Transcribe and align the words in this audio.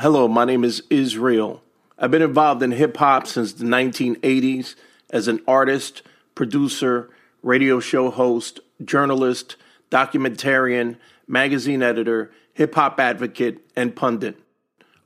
Hello, 0.00 0.26
my 0.28 0.46
name 0.46 0.64
is 0.64 0.82
Israel. 0.88 1.62
I've 1.98 2.10
been 2.10 2.22
involved 2.22 2.62
in 2.62 2.70
hip 2.70 2.96
hop 2.96 3.26
since 3.26 3.52
the 3.52 3.66
1980s 3.66 4.74
as 5.10 5.28
an 5.28 5.42
artist, 5.46 6.00
producer, 6.34 7.10
radio 7.42 7.80
show 7.80 8.10
host, 8.10 8.60
journalist, 8.82 9.56
documentarian, 9.90 10.96
magazine 11.28 11.82
editor, 11.82 12.30
hip 12.54 12.76
hop 12.76 12.98
advocate, 12.98 13.60
and 13.76 13.94
pundit. 13.94 14.38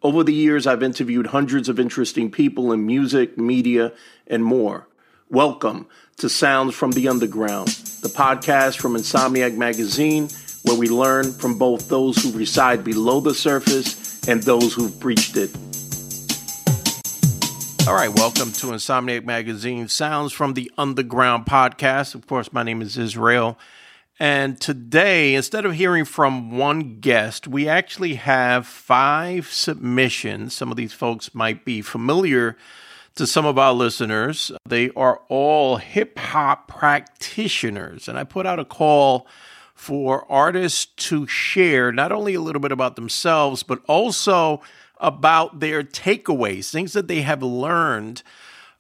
Over 0.01 0.23
the 0.23 0.33
years, 0.33 0.65
I've 0.65 0.85
interviewed 0.85 1.27
hundreds 1.27 1.69
of 1.69 1.81
interesting 1.81 2.31
people 2.31 2.71
in 2.71 2.87
music, 2.87 3.37
media, 3.37 3.93
and 4.29 4.45
more. 4.45 4.87
Welcome 5.29 5.89
to 6.19 6.29
Sounds 6.29 6.73
from 6.73 6.93
the 6.93 7.09
Underground, 7.09 7.67
the 8.01 8.15
podcast 8.15 8.79
from 8.79 8.95
Insomniac 8.95 9.57
Magazine, 9.57 10.29
where 10.63 10.79
we 10.79 10.89
learn 10.89 11.33
from 11.33 11.59
both 11.59 11.89
those 11.89 12.23
who 12.23 12.31
reside 12.31 12.85
below 12.85 13.19
the 13.19 13.35
surface 13.35 14.04
and 14.27 14.43
those 14.43 14.73
who've 14.75 14.99
breached 15.01 15.37
it. 15.37 15.55
All 17.87 17.95
right, 17.95 18.09
welcome 18.09 18.51
to 18.53 18.69
Insomniac 18.69 19.25
Magazine, 19.25 19.89
Sounds 19.89 20.33
from 20.33 20.55
the 20.55 20.73
Underground 20.79 21.45
podcast. 21.45 22.15
Of 22.15 22.27
course, 22.27 22.53
my 22.53 22.63
name 22.63 22.81
is 22.81 22.97
Israel. 22.97 23.59
And 24.19 24.59
today, 24.59 25.35
instead 25.35 25.67
of 25.67 25.75
hearing 25.75 26.07
from 26.07 26.57
one 26.57 27.01
guest, 27.01 27.47
we 27.47 27.69
actually 27.69 28.15
have 28.15 28.67
five 28.67 29.49
submissions. 29.49 30.55
Some 30.55 30.71
of 30.71 30.77
these 30.77 30.95
folks 30.95 31.35
might 31.35 31.65
be 31.65 31.83
familiar 31.83 32.57
to 33.17 33.27
some 33.27 33.45
of 33.45 33.59
our 33.59 33.75
listeners. 33.75 34.51
They 34.67 34.91
are 34.97 35.21
all 35.29 35.77
hip 35.77 36.19
hop 36.19 36.69
practitioners. 36.69 38.09
And 38.09 38.19
I 38.19 38.25
put 38.25 38.47
out 38.47 38.59
a 38.59 38.65
call 38.65 39.27
for 39.75 40.31
artists 40.31 40.87
to 40.87 41.27
share 41.27 41.93
not 41.93 42.13
only 42.13 42.35
a 42.35 42.41
little 42.41 42.61
bit 42.61 42.73
about 42.73 42.97
themselves, 42.97 43.63
but 43.63 43.81
also 43.87 44.63
about 44.99 45.61
their 45.61 45.83
takeaways, 45.83 46.71
things 46.71 46.93
that 46.93 47.09
they 47.09 47.23
have 47.23 47.43
learned 47.43 48.23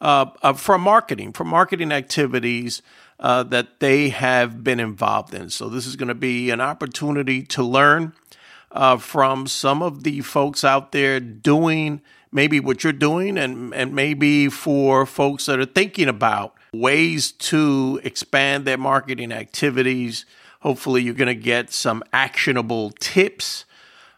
uh, 0.00 0.27
uh, 0.42 0.52
from 0.52 0.80
marketing, 0.80 1.32
from 1.32 1.48
marketing 1.48 1.92
activities 1.92 2.82
uh, 3.20 3.42
that 3.42 3.80
they 3.80 4.08
have 4.10 4.62
been 4.62 4.80
involved 4.80 5.34
in. 5.34 5.50
So, 5.50 5.69
this 5.69 5.86
is 5.86 5.96
going 5.96 6.08
to 6.08 6.14
be 6.14 6.50
an 6.50 6.60
opportunity 6.60 7.42
to 7.42 7.62
learn 7.62 8.12
uh, 8.72 8.97
from 8.97 9.47
some 9.47 9.82
of 9.82 10.02
the 10.02 10.20
folks 10.20 10.64
out 10.64 10.92
there 10.92 11.20
doing 11.20 12.00
maybe 12.32 12.58
what 12.58 12.82
you're 12.82 12.92
doing, 12.92 13.38
and, 13.38 13.72
and 13.72 13.94
maybe 13.94 14.48
for 14.48 15.06
folks 15.06 15.47
that 15.47 15.60
are 15.60 15.64
thinking 15.64 16.08
about 16.08 16.54
ways 16.72 17.30
to 17.30 18.00
expand 18.02 18.64
their 18.64 18.76
marketing 18.76 19.32
activities. 19.32 20.26
Hopefully, 20.64 21.02
you're 21.02 21.12
going 21.12 21.26
to 21.26 21.34
get 21.34 21.70
some 21.70 22.02
actionable 22.10 22.90
tips 22.92 23.66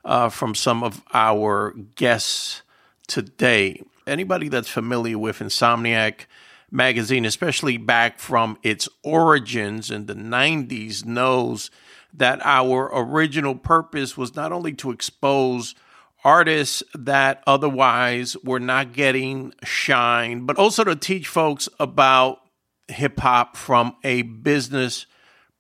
uh, 0.05 0.29
from 0.29 0.55
some 0.55 0.85
of 0.85 1.03
our 1.13 1.73
guests 1.97 2.63
today. 3.09 3.83
Anybody 4.07 4.49
that's 4.49 4.69
familiar 4.69 5.19
with 5.19 5.41
Insomniac, 5.41 6.27
magazine, 6.71 7.25
especially 7.25 7.79
back 7.79 8.21
from 8.21 8.59
its 8.63 8.89
origins 9.03 9.91
in 9.91 10.07
the 10.07 10.15
90s, 10.15 11.05
knows 11.05 11.73
that 12.15 12.39
our 12.45 12.93
original 12.95 13.57
purpose 13.57 14.17
was 14.17 14.37
not 14.37 14.53
only 14.53 14.73
to 14.75 14.93
expose 14.93 15.75
artists 16.23 16.81
that 16.95 17.43
otherwise 17.45 18.37
were 18.45 18.61
not 18.61 18.93
getting 18.93 19.53
shine, 19.65 20.47
but 20.47 20.59
also 20.59 20.85
to 20.85 20.95
teach 20.95 21.27
folks 21.27 21.69
about 21.81 22.39
hip 22.87 23.19
hop 23.19 23.57
from 23.57 23.97
a 24.05 24.23
business 24.23 25.07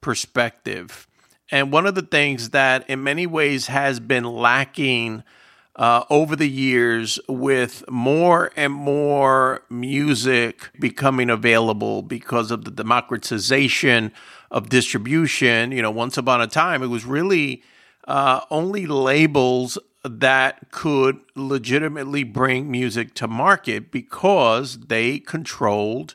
perspective. 0.06 1.08
And 1.50 1.72
one 1.72 1.84
of 1.84 1.96
the 1.96 2.00
things 2.00 2.50
that, 2.50 2.88
in 2.88 3.02
many 3.02 3.26
ways, 3.26 3.66
has 3.66 3.98
been 3.98 4.22
lacking 4.22 5.24
uh, 5.74 6.04
over 6.08 6.36
the 6.36 6.48
years 6.48 7.18
with 7.28 7.82
more 7.90 8.52
and 8.54 8.72
more 8.72 9.64
music 9.68 10.70
becoming 10.78 11.28
available 11.28 12.02
because 12.02 12.52
of 12.52 12.64
the 12.64 12.70
democratization 12.70 14.12
of 14.48 14.68
distribution. 14.68 15.72
You 15.72 15.82
know, 15.82 15.90
once 15.90 16.16
upon 16.16 16.40
a 16.40 16.46
time, 16.46 16.84
it 16.84 16.86
was 16.86 17.04
really 17.04 17.64
uh, 18.06 18.42
only 18.48 18.86
labels 18.86 19.76
that 20.04 20.70
could 20.70 21.18
legitimately 21.34 22.22
bring 22.22 22.70
music 22.70 23.12
to 23.14 23.26
market 23.26 23.90
because 23.90 24.78
they 24.86 25.18
controlled 25.18 26.14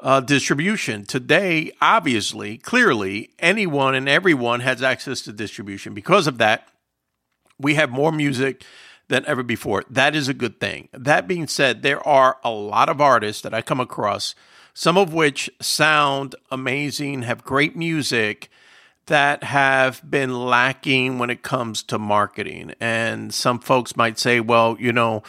uh, 0.00 0.20
distribution. 0.20 1.04
Today, 1.04 1.72
obviously, 1.80 2.58
clearly, 2.58 3.30
anyone 3.38 3.94
and 3.94 4.08
everyone 4.08 4.60
has 4.60 4.82
access 4.82 5.22
to 5.22 5.32
distribution. 5.32 5.94
Because 5.94 6.26
of 6.26 6.38
that, 6.38 6.68
we 7.58 7.74
have 7.74 7.90
more 7.90 8.12
music 8.12 8.64
than 9.08 9.24
ever 9.26 9.42
before. 9.42 9.84
That 9.88 10.14
is 10.14 10.28
a 10.28 10.34
good 10.34 10.60
thing. 10.60 10.88
That 10.92 11.28
being 11.28 11.46
said, 11.46 11.82
there 11.82 12.06
are 12.06 12.38
a 12.44 12.50
lot 12.50 12.88
of 12.88 13.00
artists 13.00 13.42
that 13.42 13.54
I 13.54 13.62
come 13.62 13.80
across, 13.80 14.34
some 14.74 14.98
of 14.98 15.14
which 15.14 15.48
sound 15.60 16.34
amazing, 16.50 17.22
have 17.22 17.44
great 17.44 17.76
music 17.76 18.50
that 19.06 19.44
have 19.44 20.02
been 20.08 20.46
lacking 20.46 21.18
when 21.18 21.30
it 21.30 21.42
comes 21.42 21.82
to 21.84 21.98
marketing. 21.98 22.74
And 22.80 23.32
some 23.32 23.60
folks 23.60 23.96
might 23.96 24.18
say, 24.18 24.40
well, 24.40 24.76
you 24.80 24.92
know, 24.92 25.22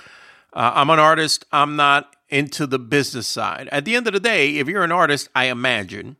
uh, 0.54 0.72
I'm 0.74 0.90
an 0.90 1.00
artist, 1.00 1.46
I'm 1.52 1.76
not 1.76 2.16
into 2.30 2.68
the 2.68 2.80
business 2.80 3.28
side. 3.28 3.70
At 3.72 3.86
the 3.86 3.96
end 3.96 4.08
of 4.08 4.14
the 4.14 4.20
day, 4.20 4.58
if 4.58 4.68
you're 4.68 4.84
an 4.84 4.92
artist, 4.92 5.30
I 5.36 5.46
imagine 5.46 6.18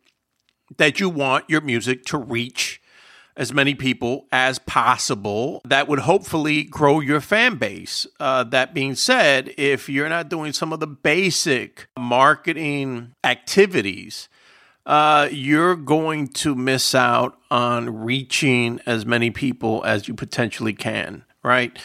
that 0.78 1.00
you 1.00 1.10
want 1.10 1.46
your 1.50 1.62
music 1.62 2.04
to 2.06 2.18
reach 2.18 2.82
as 3.38 3.54
many 3.54 3.76
people 3.76 4.26
as 4.32 4.60
possible. 4.60 5.62
That 5.64 5.88
would 5.88 6.00
hopefully 6.00 6.64
grow 6.64 7.00
your 7.00 7.22
fan 7.22 7.56
base. 7.56 8.08
Uh, 8.20 8.44
that 8.46 8.74
being 8.74 8.96
said, 8.96 9.54
if 9.58 9.88
you're 9.88 10.10
not 10.10 10.28
doing 10.28 10.54
some 10.54 10.74
of 10.74 10.80
the 10.80 10.88
basic 10.88 11.88
marketing 11.98 13.14
activities, 13.24 14.28
uh, 14.88 15.30
you're 15.32 15.76
going 15.76 16.28
to 16.30 16.56
miss 16.56 16.96
out 16.96 17.38
on 17.52 17.94
reaching 18.04 18.80
as 18.86 19.06
many 19.06 19.30
people 19.30 19.84
as 19.86 20.08
you 20.08 20.14
potentially 20.14 20.74
can, 20.74 21.24
right? 21.44 21.78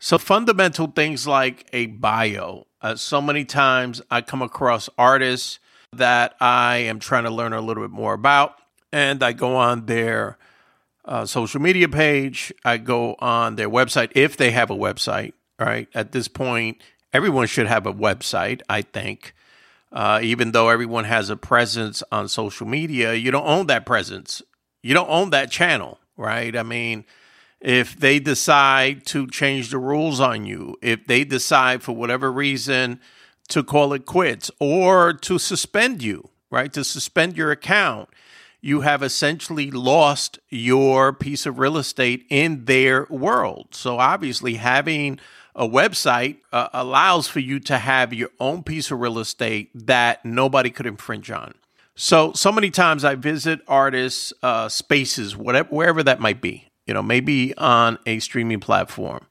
So, 0.00 0.18
fundamental 0.18 0.88
things 0.88 1.26
like 1.26 1.68
a 1.72 1.86
bio. 1.86 2.67
Uh, 2.80 2.94
so 2.94 3.20
many 3.20 3.44
times 3.44 4.00
I 4.10 4.20
come 4.20 4.42
across 4.42 4.88
artists 4.96 5.58
that 5.92 6.34
I 6.40 6.78
am 6.78 6.98
trying 6.98 7.24
to 7.24 7.30
learn 7.30 7.52
a 7.52 7.60
little 7.60 7.82
bit 7.82 7.90
more 7.90 8.14
about, 8.14 8.54
and 8.92 9.22
I 9.22 9.32
go 9.32 9.56
on 9.56 9.86
their 9.86 10.38
uh, 11.04 11.26
social 11.26 11.60
media 11.60 11.88
page. 11.88 12.52
I 12.64 12.76
go 12.76 13.16
on 13.18 13.56
their 13.56 13.70
website 13.70 14.12
if 14.14 14.36
they 14.36 14.50
have 14.52 14.70
a 14.70 14.76
website. 14.76 15.32
Right 15.58 15.88
at 15.92 16.12
this 16.12 16.28
point, 16.28 16.80
everyone 17.12 17.48
should 17.48 17.66
have 17.66 17.84
a 17.84 17.92
website. 17.92 18.60
I 18.68 18.82
think, 18.82 19.34
uh, 19.90 20.20
even 20.22 20.52
though 20.52 20.68
everyone 20.68 21.04
has 21.04 21.30
a 21.30 21.36
presence 21.36 22.04
on 22.12 22.28
social 22.28 22.66
media, 22.66 23.14
you 23.14 23.32
don't 23.32 23.46
own 23.46 23.66
that 23.66 23.84
presence. 23.84 24.40
You 24.84 24.94
don't 24.94 25.10
own 25.10 25.30
that 25.30 25.50
channel, 25.50 25.98
right? 26.16 26.54
I 26.56 26.62
mean, 26.62 27.04
if 27.60 27.98
they 27.98 28.18
decide 28.18 29.04
to 29.06 29.26
change 29.26 29.70
the 29.70 29.78
rules 29.78 30.20
on 30.20 30.46
you, 30.46 30.76
if 30.80 31.06
they 31.06 31.24
decide 31.24 31.82
for 31.82 31.92
whatever 31.92 32.30
reason 32.30 33.00
to 33.48 33.64
call 33.64 33.92
it 33.92 34.06
quits 34.06 34.50
or 34.60 35.12
to 35.12 35.38
suspend 35.38 36.02
you, 36.02 36.28
right? 36.50 36.72
To 36.72 36.84
suspend 36.84 37.36
your 37.36 37.50
account 37.50 38.08
you 38.60 38.80
have 38.80 39.02
essentially 39.02 39.70
lost 39.70 40.38
your 40.48 41.12
piece 41.12 41.46
of 41.46 41.58
real 41.58 41.76
estate 41.76 42.26
in 42.28 42.64
their 42.64 43.06
world. 43.08 43.68
So, 43.72 43.98
obviously, 43.98 44.54
having 44.54 45.20
a 45.54 45.68
website 45.68 46.38
uh, 46.52 46.68
allows 46.72 47.28
for 47.28 47.40
you 47.40 47.60
to 47.60 47.78
have 47.78 48.12
your 48.12 48.30
own 48.40 48.62
piece 48.62 48.90
of 48.90 49.00
real 49.00 49.18
estate 49.18 49.70
that 49.74 50.24
nobody 50.24 50.70
could 50.70 50.86
infringe 50.86 51.30
on. 51.30 51.54
So, 51.94 52.32
so 52.32 52.52
many 52.52 52.70
times 52.70 53.04
I 53.04 53.14
visit 53.14 53.60
artists' 53.66 54.32
uh, 54.42 54.68
spaces, 54.68 55.36
whatever, 55.36 55.68
wherever 55.68 56.02
that 56.02 56.20
might 56.20 56.40
be, 56.40 56.67
you 56.88 56.94
know, 56.94 57.02
maybe 57.02 57.54
on 57.56 57.98
a 58.06 58.18
streaming 58.18 58.60
platform. 58.60 59.26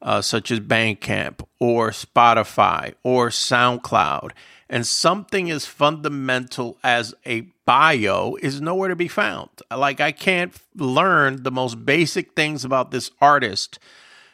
Uh, 0.00 0.22
such 0.22 0.52
as 0.52 0.60
Bandcamp 0.60 1.44
or 1.58 1.90
Spotify 1.90 2.94
or 3.02 3.30
SoundCloud. 3.30 4.30
And 4.70 4.86
something 4.86 5.50
as 5.50 5.66
fundamental 5.66 6.78
as 6.84 7.16
a 7.26 7.48
bio 7.66 8.36
is 8.40 8.60
nowhere 8.60 8.90
to 8.90 8.96
be 8.96 9.08
found. 9.08 9.48
Like 9.76 10.00
I 10.00 10.12
can't 10.12 10.54
learn 10.76 11.42
the 11.42 11.50
most 11.50 11.84
basic 11.84 12.34
things 12.36 12.64
about 12.64 12.92
this 12.92 13.10
artist. 13.20 13.80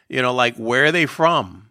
You 0.06 0.20
know, 0.20 0.34
like 0.34 0.56
where 0.56 0.84
are 0.84 0.92
they 0.92 1.06
from? 1.06 1.70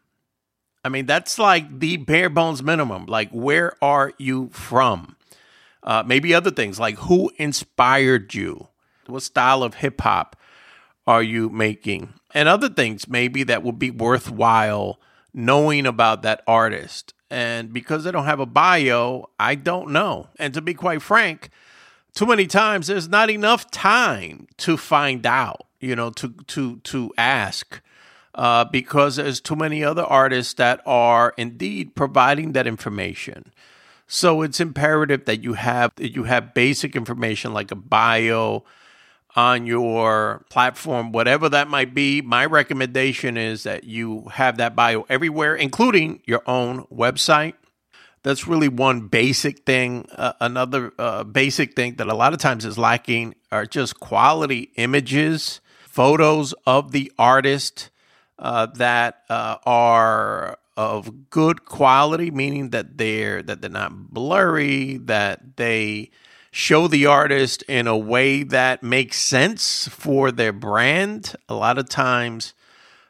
I 0.84 0.90
mean, 0.90 1.06
that's 1.06 1.38
like 1.38 1.80
the 1.80 1.98
bare 1.98 2.30
bones 2.30 2.64
minimum. 2.64 3.06
Like, 3.06 3.30
where 3.30 3.74
are 3.80 4.14
you 4.18 4.50
from? 4.50 5.18
Uh, 5.84 6.02
maybe 6.04 6.34
other 6.34 6.52
things 6.52 6.80
like 6.80 6.96
who 6.96 7.32
inspired 7.38 8.34
you? 8.34 8.70
What 9.06 9.22
style 9.22 9.62
of 9.62 9.76
hip 9.76 10.02
hop 10.02 10.36
are 11.06 11.24
you 11.24 11.50
making? 11.50 12.14
And 12.34 12.50
other 12.50 12.70
things 12.70 13.08
maybe 13.08 13.44
that 13.44 13.64
would 13.64 13.80
be 13.80 13.92
worthwhile 13.92 15.00
knowing 15.34 15.86
about 15.86 16.22
that 16.22 16.44
artist. 16.48 17.14
And 17.30 17.74
because 17.74 18.06
I 18.06 18.12
don't 18.12 18.26
have 18.26 18.40
a 18.40 18.46
bio, 18.46 19.30
I 19.40 19.56
don't 19.56 19.90
know. 19.90 20.30
And 20.38 20.54
to 20.54 20.62
be 20.62 20.74
quite 20.74 21.02
frank, 21.02 21.50
too 22.14 22.28
many 22.28 22.46
times 22.46 22.88
there's 22.88 23.10
not 23.10 23.30
enough 23.30 23.72
time 23.72 24.48
to 24.58 24.78
find 24.78 25.26
out, 25.26 25.66
you 25.80 25.96
know, 25.96 26.12
to 26.12 26.30
to 26.48 26.78
to 26.78 27.12
ask 27.18 27.82
uh, 28.36 28.66
because 28.66 29.16
there's 29.16 29.42
too 29.42 29.56
many 29.56 29.84
other 29.84 30.04
artists 30.04 30.54
that 30.56 30.82
are 30.86 31.34
indeed 31.38 31.96
providing 31.96 32.52
that 32.52 32.68
information. 32.68 33.52
So 34.06 34.44
it's 34.44 34.60
imperative 34.60 35.26
that 35.26 35.44
you 35.44 35.54
have 35.54 35.92
that 35.96 36.14
you 36.14 36.26
have 36.26 36.54
basic 36.54 36.96
information 36.96 37.52
like 37.52 37.72
a 37.72 37.76
bio 37.76 38.64
on 39.36 39.66
your 39.66 40.46
platform, 40.50 41.12
whatever 41.12 41.50
that 41.50 41.68
might 41.68 41.94
be. 41.94 42.22
My 42.22 42.46
recommendation 42.46 43.38
is 43.38 43.64
that 43.64 43.84
you 43.84 44.26
have 44.32 44.58
that 44.58 44.76
bio 44.76 45.06
everywhere, 45.10 45.56
including 45.56 46.22
your 46.26 46.44
own 46.46 46.86
website. 46.86 47.54
That's 48.22 48.48
really 48.48 48.70
one 48.70 49.08
basic 49.08 49.66
thing. 49.66 50.08
Uh, 50.12 50.34
another 50.40 50.94
uh, 50.98 51.24
basic 51.24 51.76
thing 51.76 51.96
that 51.96 52.08
a 52.08 52.14
lot 52.14 52.34
of 52.34 52.40
times 52.40 52.64
is 52.64 52.78
lacking 52.78 53.36
are 53.52 53.66
just 53.66 54.00
quality 54.00 54.72
images, 54.76 55.60
photos 55.82 56.54
of 56.66 56.92
the 56.92 57.12
artist 57.18 57.90
uh, 58.40 58.68
that 58.68 59.24
uh, 59.30 59.58
are 59.66 60.58
of 60.78 61.30
good 61.30 61.66
quality, 61.66 62.32
meaning 62.32 62.70
that 62.70 62.98
they're 62.98 63.44
that 63.44 63.62
they're 63.62 63.70
not 63.70 64.14
blurry, 64.14 64.98
that 64.98 65.58
they 65.58 66.10
show 66.54 66.88
the 66.88 67.08
artist 67.08 67.64
in 67.64 67.88
a 67.88 67.98
way 67.98 68.44
that 68.44 68.84
makes 68.84 69.20
sense 69.20 69.88
for 69.88 70.32
their 70.32 70.54
brand. 70.54 71.36
A 71.50 71.56
lot 71.56 71.80
of 71.80 71.90
times, 71.90 72.54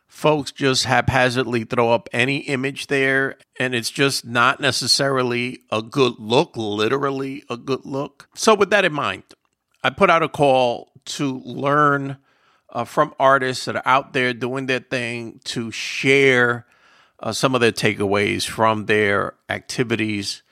folks 0.07 0.53
just 0.53 0.85
haphazardly 0.85 1.65
throw 1.65 1.91
up 1.91 2.07
any 2.13 2.37
image 2.37 2.87
there, 2.87 3.35
and 3.59 3.75
it's 3.75 3.89
just 3.89 4.25
not 4.25 4.61
necessarily 4.61 5.59
a 5.69 5.81
good 5.81 6.13
look, 6.19 6.55
literally 6.55 7.43
a 7.49 7.57
good 7.57 7.85
look. 7.85 8.29
So, 8.33 8.55
with 8.55 8.69
that 8.69 8.85
in 8.85 8.93
mind, 8.93 9.23
I 9.83 9.89
put 9.89 10.09
out 10.09 10.23
a 10.23 10.29
call 10.29 10.93
to 11.05 11.39
learn 11.39 12.15
uh, 12.69 12.85
from 12.85 13.13
artists 13.19 13.65
that 13.65 13.75
are 13.75 13.83
out 13.85 14.13
there 14.13 14.33
doing 14.33 14.67
their 14.67 14.79
thing 14.79 15.41
to 15.43 15.69
share 15.69 16.65
uh, 17.19 17.33
some 17.33 17.53
of 17.55 17.59
their 17.59 17.73
takeaways 17.73 18.47
from 18.47 18.85
their 18.85 19.33
activities. 19.49 20.43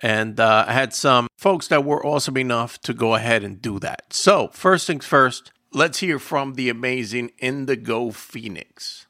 And 0.00 0.38
uh, 0.38 0.64
I 0.68 0.72
had 0.72 0.92
some 0.94 1.26
folks 1.36 1.68
that 1.68 1.84
were 1.84 2.04
awesome 2.04 2.36
enough 2.36 2.80
to 2.82 2.94
go 2.94 3.14
ahead 3.14 3.42
and 3.42 3.60
do 3.60 3.78
that. 3.80 4.12
So, 4.12 4.48
first 4.48 4.86
things 4.86 5.06
first, 5.06 5.52
let's 5.72 5.98
hear 5.98 6.18
from 6.18 6.54
the 6.54 6.68
amazing 6.68 7.32
Indigo 7.38 8.10
Phoenyx. 8.10 9.06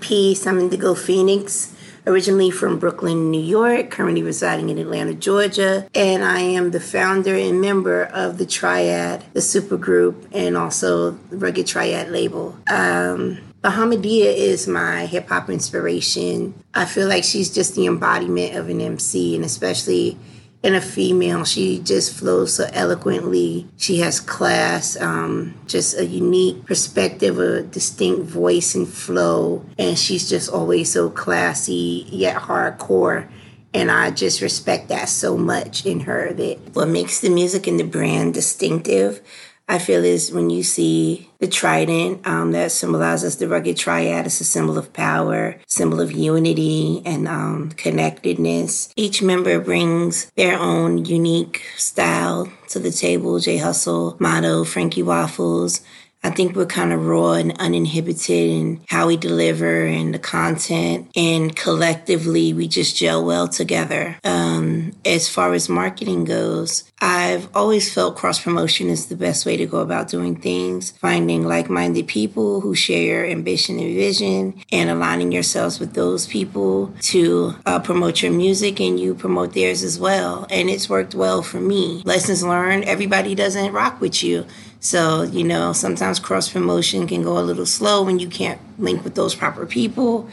Peace, 0.00 0.46
I'm 0.46 0.58
Indigo 0.58 0.94
Phoenyx 0.94 1.74
originally 2.06 2.50
from 2.50 2.78
Brooklyn, 2.78 3.30
New 3.30 3.40
York, 3.40 3.90
currently 3.90 4.22
residing 4.22 4.68
in 4.70 4.78
Atlanta, 4.78 5.14
Georgia. 5.14 5.88
And 5.94 6.24
I 6.24 6.40
am 6.40 6.70
the 6.70 6.80
founder 6.80 7.34
and 7.34 7.60
member 7.60 8.04
of 8.04 8.38
the 8.38 8.46
Triad, 8.46 9.24
the 9.32 9.40
supergroup, 9.40 10.26
and 10.32 10.56
also 10.56 11.12
the 11.12 11.36
Rugged 11.36 11.66
Triad 11.66 12.10
label. 12.10 12.56
Um, 12.68 13.38
Bahamadia 13.62 14.34
is 14.34 14.66
my 14.66 15.06
hip 15.06 15.28
hop 15.28 15.48
inspiration. 15.48 16.52
I 16.74 16.84
feel 16.84 17.06
like 17.06 17.22
she's 17.22 17.54
just 17.54 17.76
the 17.76 17.86
embodiment 17.86 18.56
of 18.56 18.68
an 18.68 18.80
MC, 18.80 19.36
and 19.36 19.44
especially 19.44 20.18
in 20.64 20.74
a 20.74 20.80
female. 20.80 21.44
She 21.44 21.78
just 21.78 22.12
flows 22.12 22.54
so 22.54 22.68
eloquently. 22.72 23.68
She 23.76 23.98
has 24.00 24.18
class, 24.18 25.00
um, 25.00 25.54
just 25.68 25.96
a 25.96 26.04
unique 26.04 26.66
perspective, 26.66 27.38
a 27.38 27.62
distinct 27.62 28.26
voice 28.28 28.74
and 28.74 28.88
flow. 28.88 29.64
And 29.78 29.96
she's 29.96 30.28
just 30.28 30.50
always 30.50 30.92
so 30.92 31.08
classy 31.08 32.04
yet 32.08 32.36
hardcore. 32.36 33.28
And 33.72 33.92
I 33.92 34.10
just 34.10 34.42
respect 34.42 34.88
that 34.88 35.08
so 35.08 35.36
much 35.38 35.86
in 35.86 36.00
her 36.00 36.32
that 36.32 36.58
what 36.74 36.88
makes 36.88 37.20
the 37.20 37.30
music 37.30 37.68
and 37.68 37.78
the 37.78 37.84
brand 37.84 38.34
distinctive 38.34 39.22
I 39.68 39.78
feel 39.78 40.04
is 40.04 40.32
when 40.32 40.50
you 40.50 40.62
see 40.62 41.30
the 41.42 41.48
trident 41.48 42.24
um, 42.24 42.52
that 42.52 42.70
symbolizes 42.70 43.36
the 43.36 43.48
rugged 43.48 43.76
triad, 43.76 44.26
it's 44.26 44.40
a 44.40 44.44
symbol 44.44 44.78
of 44.78 44.92
power, 44.92 45.58
symbol 45.66 46.00
of 46.00 46.12
unity 46.12 47.02
and 47.04 47.26
um, 47.26 47.70
connectedness. 47.70 48.92
Each 48.94 49.20
member 49.20 49.58
brings 49.58 50.30
their 50.36 50.56
own 50.56 51.04
unique 51.04 51.64
style 51.76 52.50
to 52.68 52.78
the 52.78 52.92
table. 52.92 53.40
Jay 53.40 53.56
Hustle, 53.56 54.16
Motto, 54.20 54.62
Frankie 54.62 55.02
Waffles, 55.02 55.80
I 56.24 56.30
think 56.30 56.54
we're 56.54 56.66
kind 56.66 56.92
of 56.92 57.04
raw 57.04 57.32
and 57.32 57.58
uninhibited 57.58 58.50
in 58.50 58.80
how 58.88 59.08
we 59.08 59.16
deliver 59.16 59.84
and 59.84 60.14
the 60.14 60.18
content. 60.18 61.10
And 61.16 61.54
collectively, 61.54 62.52
we 62.52 62.68
just 62.68 62.96
gel 62.96 63.24
well 63.24 63.48
together. 63.48 64.16
Um, 64.24 64.92
as 65.04 65.28
far 65.28 65.52
as 65.52 65.68
marketing 65.68 66.24
goes, 66.24 66.84
I've 67.00 67.48
always 67.56 67.92
felt 67.92 68.16
cross 68.16 68.40
promotion 68.40 68.88
is 68.88 69.06
the 69.06 69.16
best 69.16 69.44
way 69.44 69.56
to 69.56 69.66
go 69.66 69.78
about 69.78 70.08
doing 70.08 70.36
things, 70.36 70.92
finding 70.92 71.44
like 71.44 71.68
minded 71.68 72.06
people 72.06 72.60
who 72.60 72.76
share 72.76 73.02
your 73.02 73.24
ambition 73.24 73.80
and 73.80 73.94
vision 73.94 74.62
and 74.70 74.88
aligning 74.88 75.32
yourselves 75.32 75.80
with 75.80 75.94
those 75.94 76.28
people 76.28 76.94
to 77.00 77.56
uh, 77.66 77.80
promote 77.80 78.22
your 78.22 78.30
music 78.30 78.80
and 78.80 79.00
you 79.00 79.14
promote 79.14 79.54
theirs 79.54 79.82
as 79.82 79.98
well. 79.98 80.46
And 80.50 80.70
it's 80.70 80.88
worked 80.88 81.16
well 81.16 81.42
for 81.42 81.58
me. 81.58 82.02
Lessons 82.04 82.44
learned, 82.44 82.84
everybody 82.84 83.34
doesn't 83.34 83.72
rock 83.72 84.00
with 84.00 84.22
you. 84.22 84.46
So, 84.82 85.22
you 85.22 85.44
know, 85.44 85.72
sometimes 85.72 86.18
cross 86.18 86.48
promotion 86.48 87.06
can 87.06 87.22
go 87.22 87.38
a 87.38 87.40
little 87.40 87.66
slow 87.66 88.02
when 88.02 88.18
you 88.18 88.28
can't 88.28 88.60
link 88.80 89.04
with 89.04 89.14
those 89.14 89.32
proper 89.32 89.64
people. 89.64 90.28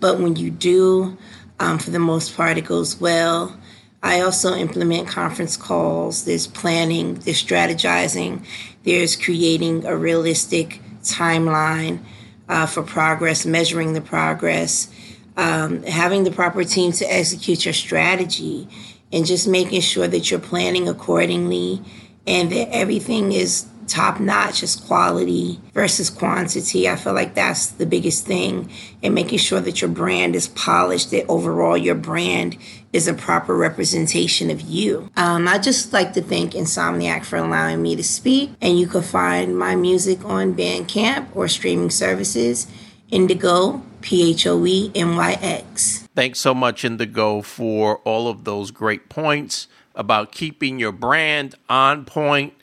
But 0.00 0.18
when 0.18 0.36
you 0.36 0.50
do, 0.50 1.18
um, 1.58 1.78
for 1.78 1.90
the 1.90 1.98
most 1.98 2.34
part, 2.34 2.56
it 2.56 2.64
goes 2.64 2.98
well. 2.98 3.60
I 4.02 4.22
also 4.22 4.54
implement 4.54 5.06
conference 5.06 5.58
calls. 5.58 6.24
There's 6.24 6.46
planning, 6.46 7.16
there's 7.16 7.44
strategizing, 7.44 8.42
there's 8.84 9.16
creating 9.16 9.84
a 9.84 9.94
realistic 9.94 10.80
timeline 11.02 12.02
uh, 12.48 12.64
for 12.64 12.82
progress, 12.82 13.44
measuring 13.44 13.92
the 13.92 14.00
progress, 14.00 14.90
um, 15.36 15.82
having 15.82 16.24
the 16.24 16.30
proper 16.30 16.64
team 16.64 16.92
to 16.92 17.04
execute 17.04 17.66
your 17.66 17.74
strategy, 17.74 18.66
and 19.12 19.26
just 19.26 19.46
making 19.46 19.82
sure 19.82 20.08
that 20.08 20.30
you're 20.30 20.40
planning 20.40 20.88
accordingly 20.88 21.82
and 22.26 22.50
that 22.50 22.74
everything 22.74 23.32
is 23.32 23.66
top 23.90 24.20
notch 24.20 24.62
is 24.62 24.76
quality 24.76 25.60
versus 25.74 26.08
quantity. 26.08 26.88
I 26.88 26.96
feel 26.96 27.12
like 27.12 27.34
that's 27.34 27.66
the 27.66 27.86
biggest 27.86 28.24
thing 28.24 28.70
and 29.02 29.14
making 29.14 29.38
sure 29.38 29.60
that 29.60 29.80
your 29.80 29.90
brand 29.90 30.36
is 30.36 30.48
polished, 30.48 31.10
that 31.10 31.26
overall 31.28 31.76
your 31.76 31.96
brand 31.96 32.56
is 32.92 33.08
a 33.08 33.14
proper 33.14 33.56
representation 33.56 34.50
of 34.50 34.60
you. 34.60 35.10
Um, 35.16 35.48
I 35.48 35.58
just 35.58 35.92
like 35.92 36.12
to 36.14 36.22
thank 36.22 36.52
Insomniac 36.52 37.24
for 37.24 37.36
allowing 37.36 37.82
me 37.82 37.96
to 37.96 38.04
speak. 38.04 38.52
And 38.60 38.78
you 38.78 38.86
can 38.86 39.02
find 39.02 39.58
my 39.58 39.74
music 39.74 40.24
on 40.24 40.54
Bandcamp 40.54 41.34
or 41.34 41.48
streaming 41.48 41.90
services. 41.90 42.66
Indigo, 43.10 43.82
P 44.02 44.30
H 44.30 44.46
O 44.46 44.64
E 44.64 44.92
N 44.94 45.16
Y 45.16 45.36
X. 45.40 46.08
Thanks 46.14 46.38
so 46.38 46.54
much, 46.54 46.84
Indigo, 46.84 47.42
for 47.42 47.98
all 47.98 48.28
of 48.28 48.44
those 48.44 48.70
great 48.70 49.08
points 49.08 49.66
about 49.94 50.32
keeping 50.32 50.78
your 50.78 50.92
brand 50.92 51.56
on 51.68 52.04
point 52.04 52.54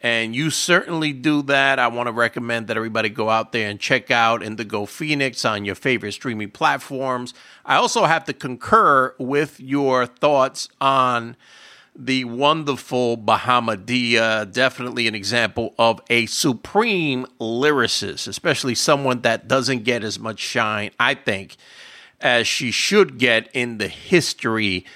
and 0.00 0.34
you 0.34 0.50
certainly 0.50 1.12
do 1.12 1.42
that. 1.42 1.78
I 1.78 1.88
want 1.88 2.06
to 2.06 2.12
recommend 2.12 2.68
that 2.68 2.76
everybody 2.76 3.08
go 3.08 3.30
out 3.30 3.52
there 3.52 3.68
and 3.68 3.80
check 3.80 4.10
out 4.10 4.42
Indigo 4.42 4.86
Phoenyx 4.86 5.48
on 5.48 5.64
your 5.64 5.74
favorite 5.74 6.12
streaming 6.12 6.50
platforms. 6.50 7.34
I 7.64 7.76
also 7.76 8.04
have 8.04 8.24
to 8.26 8.32
concur 8.32 9.14
with 9.18 9.58
your 9.58 10.06
thoughts 10.06 10.68
on 10.80 11.36
the 11.96 12.24
wonderful 12.24 13.18
Bahamadia. 13.18 14.50
Definitely 14.52 15.08
an 15.08 15.16
example 15.16 15.74
of 15.78 16.00
a 16.08 16.26
supreme 16.26 17.26
lyricist, 17.40 18.28
especially 18.28 18.76
someone 18.76 19.22
that 19.22 19.48
doesn't 19.48 19.82
get 19.82 20.04
as 20.04 20.18
much 20.18 20.38
shine, 20.38 20.92
I 21.00 21.14
think, 21.14 21.56
as 22.20 22.46
she 22.46 22.70
should 22.70 23.18
get 23.18 23.48
in 23.52 23.78
the 23.78 23.88
history 23.88 24.86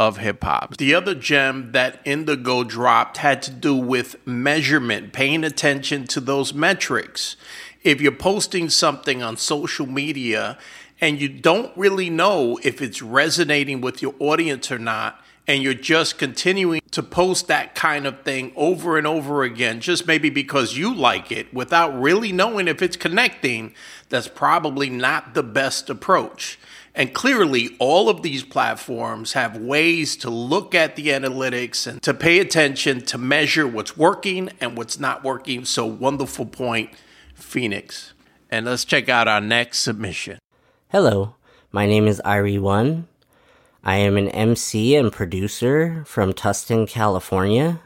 of 0.00 0.16
hip 0.16 0.42
hop. 0.42 0.78
The 0.78 0.94
other 0.94 1.14
gem 1.14 1.72
that 1.72 2.00
Indigo 2.06 2.64
dropped 2.64 3.18
had 3.18 3.42
to 3.42 3.50
do 3.50 3.76
with 3.76 4.16
measurement, 4.26 5.12
paying 5.12 5.44
attention 5.44 6.06
to 6.06 6.20
those 6.20 6.54
metrics. 6.54 7.36
If 7.82 8.00
you're 8.00 8.10
posting 8.10 8.70
something 8.70 9.22
on 9.22 9.36
social 9.36 9.84
media 9.84 10.56
and 11.02 11.20
you 11.20 11.28
don't 11.28 11.76
really 11.76 12.08
know 12.08 12.58
if 12.62 12.80
it's 12.80 13.02
resonating 13.02 13.82
with 13.82 14.00
your 14.00 14.14
audience 14.18 14.72
or 14.72 14.78
not, 14.78 15.22
and 15.46 15.62
you're 15.62 15.74
just 15.74 16.16
continuing 16.16 16.80
to 16.92 17.02
post 17.02 17.48
that 17.48 17.74
kind 17.74 18.06
of 18.06 18.22
thing 18.22 18.52
over 18.56 18.96
and 18.96 19.06
over 19.06 19.42
again, 19.42 19.80
just 19.80 20.06
maybe 20.06 20.30
because 20.30 20.78
you 20.78 20.94
like 20.94 21.30
it 21.30 21.52
without 21.52 21.90
really 22.00 22.32
knowing 22.32 22.68
if 22.68 22.80
it's 22.80 22.96
connecting, 22.96 23.74
that's 24.08 24.28
probably 24.28 24.88
not 24.88 25.34
the 25.34 25.42
best 25.42 25.90
approach. 25.90 26.58
And 26.94 27.14
clearly, 27.14 27.76
all 27.78 28.08
of 28.08 28.22
these 28.22 28.42
platforms 28.42 29.34
have 29.34 29.56
ways 29.56 30.16
to 30.16 30.30
look 30.30 30.74
at 30.74 30.96
the 30.96 31.08
analytics 31.08 31.86
and 31.86 32.02
to 32.02 32.12
pay 32.12 32.40
attention 32.40 33.02
to 33.02 33.18
measure 33.18 33.66
what's 33.66 33.96
working 33.96 34.50
and 34.60 34.76
what's 34.76 34.98
not 34.98 35.22
working. 35.22 35.64
So, 35.64 35.86
wonderful 35.86 36.46
point, 36.46 36.90
Phoenyx. 37.38 38.12
And 38.50 38.66
let's 38.66 38.84
check 38.84 39.08
out 39.08 39.28
our 39.28 39.40
next 39.40 39.78
submission. 39.78 40.38
Hello, 40.88 41.36
my 41.70 41.86
name 41.86 42.08
is 42.08 42.20
Irie 42.24 42.60
One. 42.60 43.06
I 43.84 43.96
am 43.96 44.16
an 44.16 44.28
MC 44.28 44.96
and 44.96 45.12
producer 45.12 46.02
from 46.06 46.32
Tustin, 46.32 46.88
California. 46.88 47.80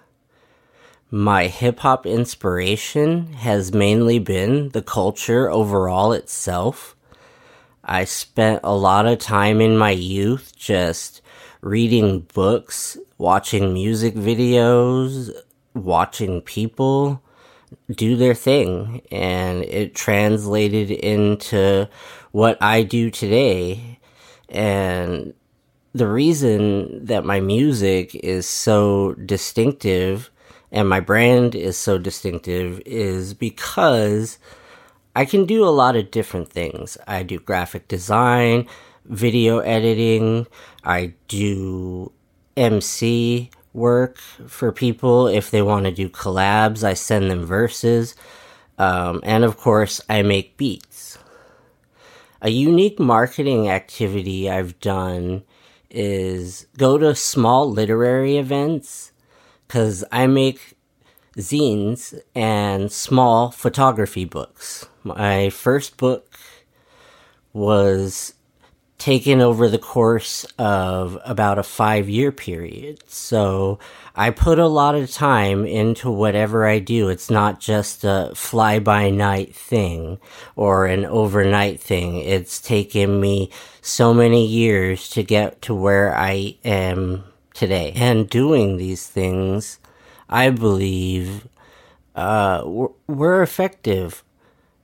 My 1.11 1.47
hip 1.47 1.81
hop 1.81 2.07
inspiration 2.07 3.35
has 3.35 3.73
mainly 3.73 4.19
been 4.19 4.71
the 4.71 4.83
culture 4.83 5.51
overall 5.51 6.13
itself 6.13 6.94
I 7.85 8.05
spent 8.05 8.61
a 8.65 8.75
lot 8.75 9.07
of 9.07 9.19
time 9.19 9.61
in 9.61 9.77
my 9.77 9.91
youth 9.91 10.57
just 10.57 11.21
reading 11.61 12.21
books, 12.35 12.97
watching 13.19 13.73
music 13.73 14.15
videos, 14.15 15.31
watching 15.75 16.41
people 16.41 17.23
do 17.91 18.17
their 18.17 18.35
thing, 18.35 19.03
and 19.11 19.63
it 19.65 19.95
translated 19.95 20.91
into 20.91 21.89
what 22.33 22.57
I 22.63 22.83
do 22.83 23.11
today. 23.11 23.99
And 24.49 25.35
the 25.93 26.09
reason 26.09 27.05
that 27.05 27.25
my 27.25 27.41
music 27.41 28.15
is 28.15 28.49
so 28.49 29.15
distinctive 29.15 30.31
and 30.73 30.89
my 30.89 31.01
brand 31.01 31.55
is 31.55 31.77
so 31.77 31.99
distinctive 31.99 32.83
is 32.85 33.33
because 33.33 34.39
I 35.15 35.25
can 35.25 35.47
do 35.47 35.65
a 35.65 35.71
lot 35.71 35.97
of 35.97 36.11
different 36.11 36.51
things. 36.51 36.99
I 37.07 37.23
do 37.23 37.39
graphic 37.39 37.87
design, 37.87 38.67
video 39.05 39.59
editing, 39.59 40.47
I 40.83 41.15
do 41.29 42.13
MC 42.57 43.51
work 43.73 44.19
for 44.19 44.73
people 44.73 45.27
if 45.27 45.51
they 45.51 45.63
want 45.63 45.85
to 45.85 45.93
do 45.93 46.09
collabs. 46.09 46.83
I 46.83 46.95
send 46.95 47.31
them 47.31 47.45
verses. 47.45 48.15
Um, 48.79 49.21
and 49.23 49.45
of 49.45 49.57
course, 49.57 50.01
I 50.09 50.23
make 50.23 50.57
beats. 50.57 51.19
A 52.43 52.51
unique 52.51 52.99
marketing 52.99 53.69
activity 53.71 54.51
I've 54.51 54.79
done 54.81 55.45
is 55.91 56.67
go 56.77 56.99
to 56.99 57.15
small 57.15 57.71
literary 57.71 58.37
events 58.37 59.13
because 59.67 60.05
I 60.11 60.27
make 60.27 60.75
zines 61.37 62.21
and 62.35 62.91
small 62.91 63.51
photography 63.51 64.25
books. 64.25 64.87
My 65.05 65.51
first 65.51 65.99
book 65.99 66.39
was 67.53 68.35
taken 68.97 69.43
over 69.43 69.69
the 69.69 69.79
course 69.79 70.47
of 70.59 71.19
about 71.27 71.59
a 71.59 71.63
five 71.63 72.09
year 72.09 72.33
period. 72.33 73.03
So 73.07 73.79
I 74.17 74.31
put 74.31 74.59
a 74.59 74.67
lot 74.67 74.95
of 74.95 75.11
time 75.11 75.67
into 75.67 76.11
whatever 76.11 76.67
I 76.67 76.79
do. 76.79 77.11
It's 77.11 77.29
not 77.29 77.61
just 77.61 78.03
a 78.05 78.33
fly 78.35 78.79
by 78.79 79.11
night 79.11 79.55
thing 79.55 80.19
or 80.57 80.87
an 80.87 81.05
overnight 81.05 81.81
thing. 81.81 82.17
It's 82.17 82.59
taken 82.59 83.21
me 83.21 83.51
so 83.83 84.15
many 84.15 84.47
years 84.47 85.11
to 85.11 85.23
get 85.23 85.61
to 85.63 85.75
where 85.75 86.17
I 86.17 86.57
am 86.65 87.25
today. 87.53 87.93
And 87.95 88.31
doing 88.31 88.79
these 88.79 89.07
things, 89.07 89.81
I 90.31 90.49
believe, 90.49 91.47
uh, 92.15 92.63
were 93.07 93.43
effective 93.43 94.25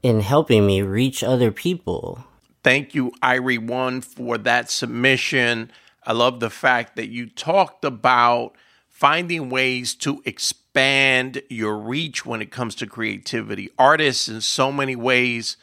in 0.03 0.21
helping 0.21 0.67
me 0.67 0.83
reach 0.83 1.23
other 1.23 1.51
people. 1.51 2.25
Thank 2.63 2.95
you, 2.95 3.13
Irie 3.23 3.65
One, 3.65 4.01
for 4.01 4.39
that 4.39 4.71
submission. 4.71 5.71
I 6.05 6.13
love 6.13 6.41
the 6.41 6.51
fact 6.51 6.97
that 6.97 7.09
you 7.09 7.27
talked 7.27 7.85
about 7.85 8.55
finding 8.89 9.49
ways 9.49 9.95
to 9.95 10.23
expand 10.27 11.43
your 11.49 11.77
reach 11.77 12.27
when 12.27 12.43
it 12.43 12.51
comes 12.51 12.75
to 12.77 12.87
creativity. 12.87 13.71
Artists, 13.79 14.29
in 14.29 14.41
so 14.41 14.71
many 14.71 14.95
ways, 14.95 15.57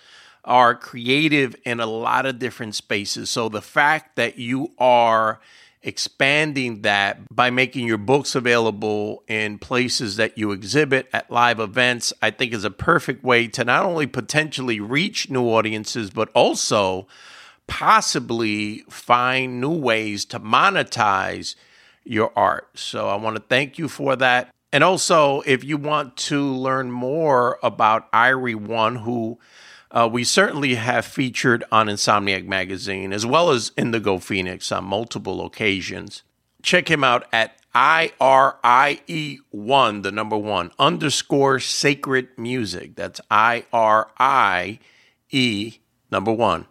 are 0.44 0.74
creative 0.74 1.56
in 1.66 1.80
a 1.80 1.86
lot 1.86 2.26
of 2.26 2.40
different 2.40 2.74
spaces. 2.74 3.30
So 3.30 3.50
the 3.50 3.62
fact 3.62 4.16
that 4.16 4.40
you 4.40 4.72
are 4.80 5.40
expanding 5.88 6.82
that 6.82 7.34
by 7.34 7.50
making 7.50 7.88
your 7.88 7.98
books 7.98 8.36
available 8.36 9.24
in 9.28 9.58
places 9.58 10.18
that 10.18 10.38
you 10.38 10.52
exhibit 10.52 11.08
at 11.14 11.32
live 11.32 11.62
events, 11.62 12.12
I 12.22 12.30
think 12.30 12.54
is 12.54 12.66
a 12.66 12.70
perfect 12.70 13.24
way 13.24 13.48
to 13.48 13.64
not 13.64 13.86
only 13.86 14.06
potentially 14.06 14.82
reach 14.82 15.30
new 15.30 15.46
audiences, 15.46 16.10
but 16.10 16.30
also 16.36 17.08
possibly 17.68 18.80
find 18.90 19.62
new 19.62 19.72
ways 19.72 20.26
to 20.26 20.40
monetize 20.42 21.56
your 22.04 22.32
art. 22.36 22.78
So 22.78 23.08
I 23.08 23.16
want 23.16 23.38
to 23.38 23.44
thank 23.48 23.78
you 23.78 23.88
for 23.88 24.18
that. 24.18 24.54
And 24.74 24.84
also, 24.84 25.42
if 25.46 25.64
you 25.64 25.78
want 25.78 26.18
to 26.18 26.44
learn 26.44 26.92
more 26.92 27.60
about 27.64 28.12
Irie 28.12 28.56
One, 28.56 28.98
who 28.98 29.40
uh, 29.92 30.10
we 30.12 30.24
certainly 30.24 30.76
have 30.76 31.06
featured 31.06 31.64
on 31.72 31.88
Insomniac 31.88 32.46
Magazine 32.46 33.14
as 33.14 33.26
well 33.26 33.50
as 33.52 33.72
Indigo 33.78 34.18
Phoenyx 34.18 34.76
on 34.76 34.84
multiple 34.86 35.46
occasions, 35.46 36.24
check 36.62 36.90
him 36.90 37.04
out 37.04 37.26
at 37.32 37.58
IRIE1, 37.76 39.44
the 40.04 40.12
number 40.12 40.38
one, 40.38 40.72
underscore 40.80 41.60
sacred 41.60 42.30
music. 42.38 42.96
That's 42.96 43.22
I 43.30 43.66
R 43.72 44.10
I 44.18 44.80
E, 45.30 45.78
number 46.10 46.32
one, 46.32 46.66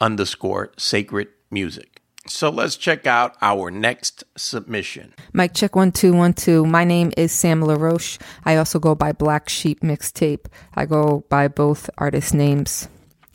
underscore 0.00 0.72
sacred 0.76 1.28
music. 1.50 1.91
So 2.26 2.50
let's 2.50 2.76
check 2.76 3.06
out 3.06 3.36
our 3.42 3.70
next 3.70 4.22
submission. 4.36 5.12
Mike 5.32 5.54
check 5.54 5.74
one 5.74 5.90
two 5.90 6.12
one 6.12 6.34
two. 6.34 6.64
My 6.64 6.84
name 6.84 7.12
is 7.16 7.32
Sam 7.32 7.62
LaRoche. 7.62 8.18
I 8.44 8.56
also 8.56 8.78
go 8.78 8.94
by 8.94 9.12
Black 9.12 9.48
Sheep 9.48 9.80
Mixtape. 9.80 10.46
I 10.74 10.86
go 10.86 11.24
by 11.28 11.48
both 11.48 11.90
artist 11.98 12.32
names. 12.32 12.88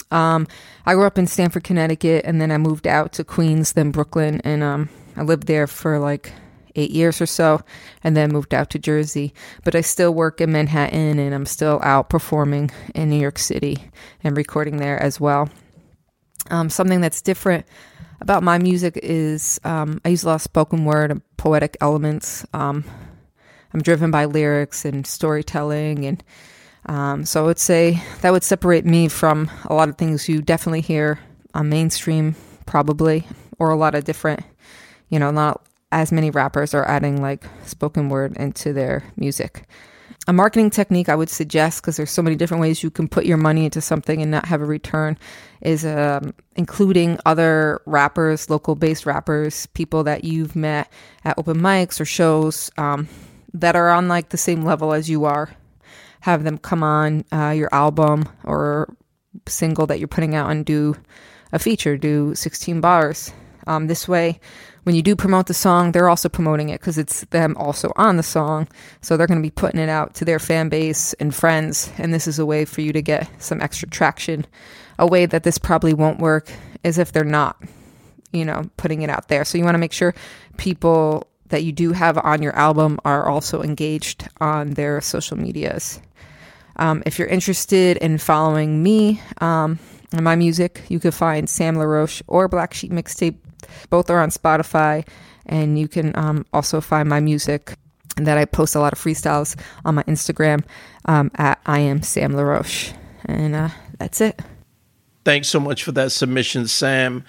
Um, 0.09 0.47
I 0.85 0.93
grew 0.93 1.05
up 1.05 1.17
in 1.17 1.27
Stamford, 1.27 1.65
Connecticut, 1.65 2.23
and 2.25 2.39
then 2.39 2.49
I 2.49 2.57
moved 2.57 2.87
out 2.87 3.11
to 3.13 3.25
Queens, 3.25 3.73
then 3.73 3.91
Brooklyn, 3.91 4.39
and 4.45 4.63
um, 4.63 4.89
I 5.17 5.23
lived 5.23 5.47
there 5.47 5.67
for 5.67 5.99
like 5.99 6.31
eight 6.75 6.91
years 6.91 7.19
or 7.19 7.25
so, 7.25 7.61
and 8.05 8.15
then 8.15 8.31
moved 8.31 8.53
out 8.53 8.69
to 8.69 8.79
Jersey. 8.79 9.33
But 9.65 9.75
I 9.75 9.81
still 9.81 10.13
work 10.13 10.39
in 10.39 10.53
Manhattan, 10.53 11.19
and 11.19 11.35
I'm 11.35 11.45
still 11.45 11.81
out 11.83 12.09
performing 12.09 12.71
in 12.95 13.09
New 13.09 13.19
York 13.19 13.37
City 13.37 13.77
and 14.23 14.37
recording 14.37 14.77
there 14.77 15.01
as 15.01 15.19
well. 15.19 15.49
Um, 16.49 16.69
something 16.69 17.01
that's 17.01 17.21
different 17.21 17.65
about 18.19 18.43
my 18.43 18.57
music 18.57 18.99
is 19.01 19.59
um, 19.63 20.01
I 20.03 20.09
use 20.09 20.23
a 20.23 20.27
lot 20.27 20.35
of 20.35 20.41
spoken 20.41 20.85
word 20.85 21.11
and 21.11 21.21
poetic 21.37 21.77
elements. 21.81 22.45
Um, 22.53 22.83
I'm 23.73 23.81
driven 23.81 24.11
by 24.11 24.25
lyrics 24.25 24.85
and 24.85 25.05
storytelling, 25.05 26.05
and 26.05 26.23
um, 26.85 27.25
so 27.25 27.43
I 27.43 27.45
would 27.45 27.59
say 27.59 28.01
that 28.21 28.31
would 28.31 28.43
separate 28.43 28.85
me 28.85 29.07
from 29.07 29.51
a 29.65 29.73
lot 29.73 29.89
of 29.89 29.97
things 29.97 30.29
you 30.29 30.41
definitely 30.41 30.81
hear 30.81 31.19
on 31.53 31.69
mainstream, 31.69 32.35
probably, 32.65 33.27
or 33.59 33.69
a 33.69 33.75
lot 33.75 33.95
of 33.95 34.03
different, 34.03 34.41
you 35.09 35.19
know, 35.19 35.31
not 35.31 35.61
as 35.91 36.11
many 36.11 36.29
rappers 36.29 36.73
are 36.73 36.87
adding 36.87 37.21
like 37.21 37.45
spoken 37.65 38.09
word 38.09 38.35
into 38.37 38.73
their 38.73 39.03
music 39.15 39.65
a 40.27 40.33
marketing 40.33 40.69
technique 40.69 41.09
I 41.09 41.15
would 41.15 41.29
suggest 41.29 41.81
because 41.81 41.95
there's 41.97 42.11
so 42.11 42.21
many 42.21 42.35
different 42.35 42.61
ways 42.61 42.83
you 42.83 42.91
can 42.91 43.07
put 43.07 43.25
your 43.25 43.37
money 43.37 43.65
into 43.65 43.81
something 43.81 44.21
and 44.21 44.29
not 44.29 44.45
have 44.45 44.61
a 44.61 44.65
return 44.65 45.17
is 45.61 45.85
um, 45.85 46.33
including 46.55 47.19
other 47.25 47.81
rappers, 47.85 48.49
local 48.49 48.75
based 48.75 49.05
rappers, 49.05 49.65
people 49.67 50.03
that 50.03 50.23
you've 50.23 50.55
met 50.55 50.91
at 51.23 51.37
open 51.37 51.59
mics 51.59 51.99
or 51.99 52.05
shows 52.05 52.71
um, 52.77 53.07
that 53.53 53.75
are 53.75 53.89
on 53.89 54.07
like 54.07 54.29
the 54.29 54.37
same 54.37 54.63
level 54.63 54.93
as 54.93 55.09
you 55.09 55.25
are. 55.25 55.49
Have 56.21 56.43
them 56.43 56.57
come 56.57 56.83
on 56.83 57.25
uh, 57.31 57.51
your 57.51 57.69
album 57.71 58.27
or 58.43 58.95
single 59.47 59.87
that 59.87 59.99
you're 59.99 60.07
putting 60.07 60.35
out 60.35 60.49
and 60.49 60.65
do 60.65 60.95
a 61.51 61.59
feature, 61.59 61.97
do 61.97 62.35
16 62.35 62.81
bars. 62.81 63.31
Um, 63.67 63.87
this 63.87 64.07
way, 64.07 64.39
when 64.83 64.95
you 64.95 65.01
do 65.01 65.15
promote 65.15 65.47
the 65.47 65.53
song, 65.53 65.91
they're 65.91 66.07
also 66.07 66.29
promoting 66.29 66.69
it 66.69 66.79
because 66.79 66.97
it's 66.97 67.25
them 67.25 67.57
also 67.57 67.91
on 67.97 68.15
the 68.15 68.23
song. 68.23 68.67
So 69.01 69.17
they're 69.17 69.27
going 69.27 69.39
to 69.39 69.45
be 69.45 69.51
putting 69.51 69.81
it 69.81 69.89
out 69.89 70.15
to 70.15 70.25
their 70.25 70.39
fan 70.39 70.69
base 70.69 71.13
and 71.15 71.35
friends. 71.35 71.91
And 71.97 72.13
this 72.13 72.25
is 72.25 72.39
a 72.39 72.45
way 72.45 72.63
for 72.63 72.81
you 72.81 72.93
to 72.93 73.01
get 73.01 73.29
some 73.41 73.61
extra 73.61 73.89
traction. 73.89 74.45
A 74.97 75.05
way 75.05 75.25
that 75.25 75.43
this 75.43 75.57
probably 75.57 75.93
won't 75.93 76.19
work 76.19 76.49
is 76.83 76.97
if 76.97 77.11
they're 77.11 77.25
not, 77.25 77.61
you 78.31 78.45
know, 78.45 78.69
putting 78.77 79.01
it 79.01 79.09
out 79.09 79.27
there. 79.27 79.43
So 79.43 79.57
you 79.57 79.65
want 79.65 79.75
to 79.75 79.79
make 79.79 79.91
sure 79.91 80.15
people 80.55 81.27
that 81.49 81.63
you 81.63 81.71
do 81.73 81.91
have 81.91 82.17
on 82.17 82.41
your 82.41 82.55
album 82.55 82.99
are 83.03 83.27
also 83.27 83.61
engaged 83.61 84.27
on 84.39 84.71
their 84.71 85.01
social 85.01 85.37
medias. 85.37 86.01
Um, 86.77 87.03
if 87.05 87.19
you're 87.19 87.27
interested 87.27 87.97
in 87.97 88.17
following 88.17 88.81
me 88.83 89.21
um, 89.41 89.79
and 90.13 90.23
my 90.23 90.35
music, 90.35 90.83
you 90.89 90.99
can 90.99 91.11
find 91.11 91.49
Sam 91.49 91.75
LaRoche 91.75 92.21
or 92.27 92.47
Black 92.47 92.73
Sheep 92.73 92.91
Mixtape 92.91 93.37
both 93.89 94.09
are 94.09 94.19
on 94.19 94.29
Spotify, 94.29 95.07
and 95.45 95.79
you 95.79 95.87
can 95.87 96.15
um, 96.15 96.45
also 96.53 96.81
find 96.81 97.07
my 97.07 97.19
music 97.19 97.73
that 98.17 98.37
I 98.37 98.45
post 98.45 98.75
a 98.75 98.79
lot 98.79 98.93
of 98.93 98.99
freestyles 98.99 99.55
on 99.85 99.95
my 99.95 100.03
Instagram 100.03 100.63
um, 101.05 101.31
at 101.35 101.59
I 101.65 101.79
am 101.79 102.01
Sam 102.01 102.35
LaRoche. 102.35 102.93
And 103.25 103.55
uh, 103.55 103.69
that's 103.99 104.21
it. 104.21 104.41
Thanks 105.23 105.49
so 105.49 105.59
much 105.59 105.83
for 105.83 105.91
that 105.93 106.11
submission, 106.11 106.67
Sam. 106.67 107.23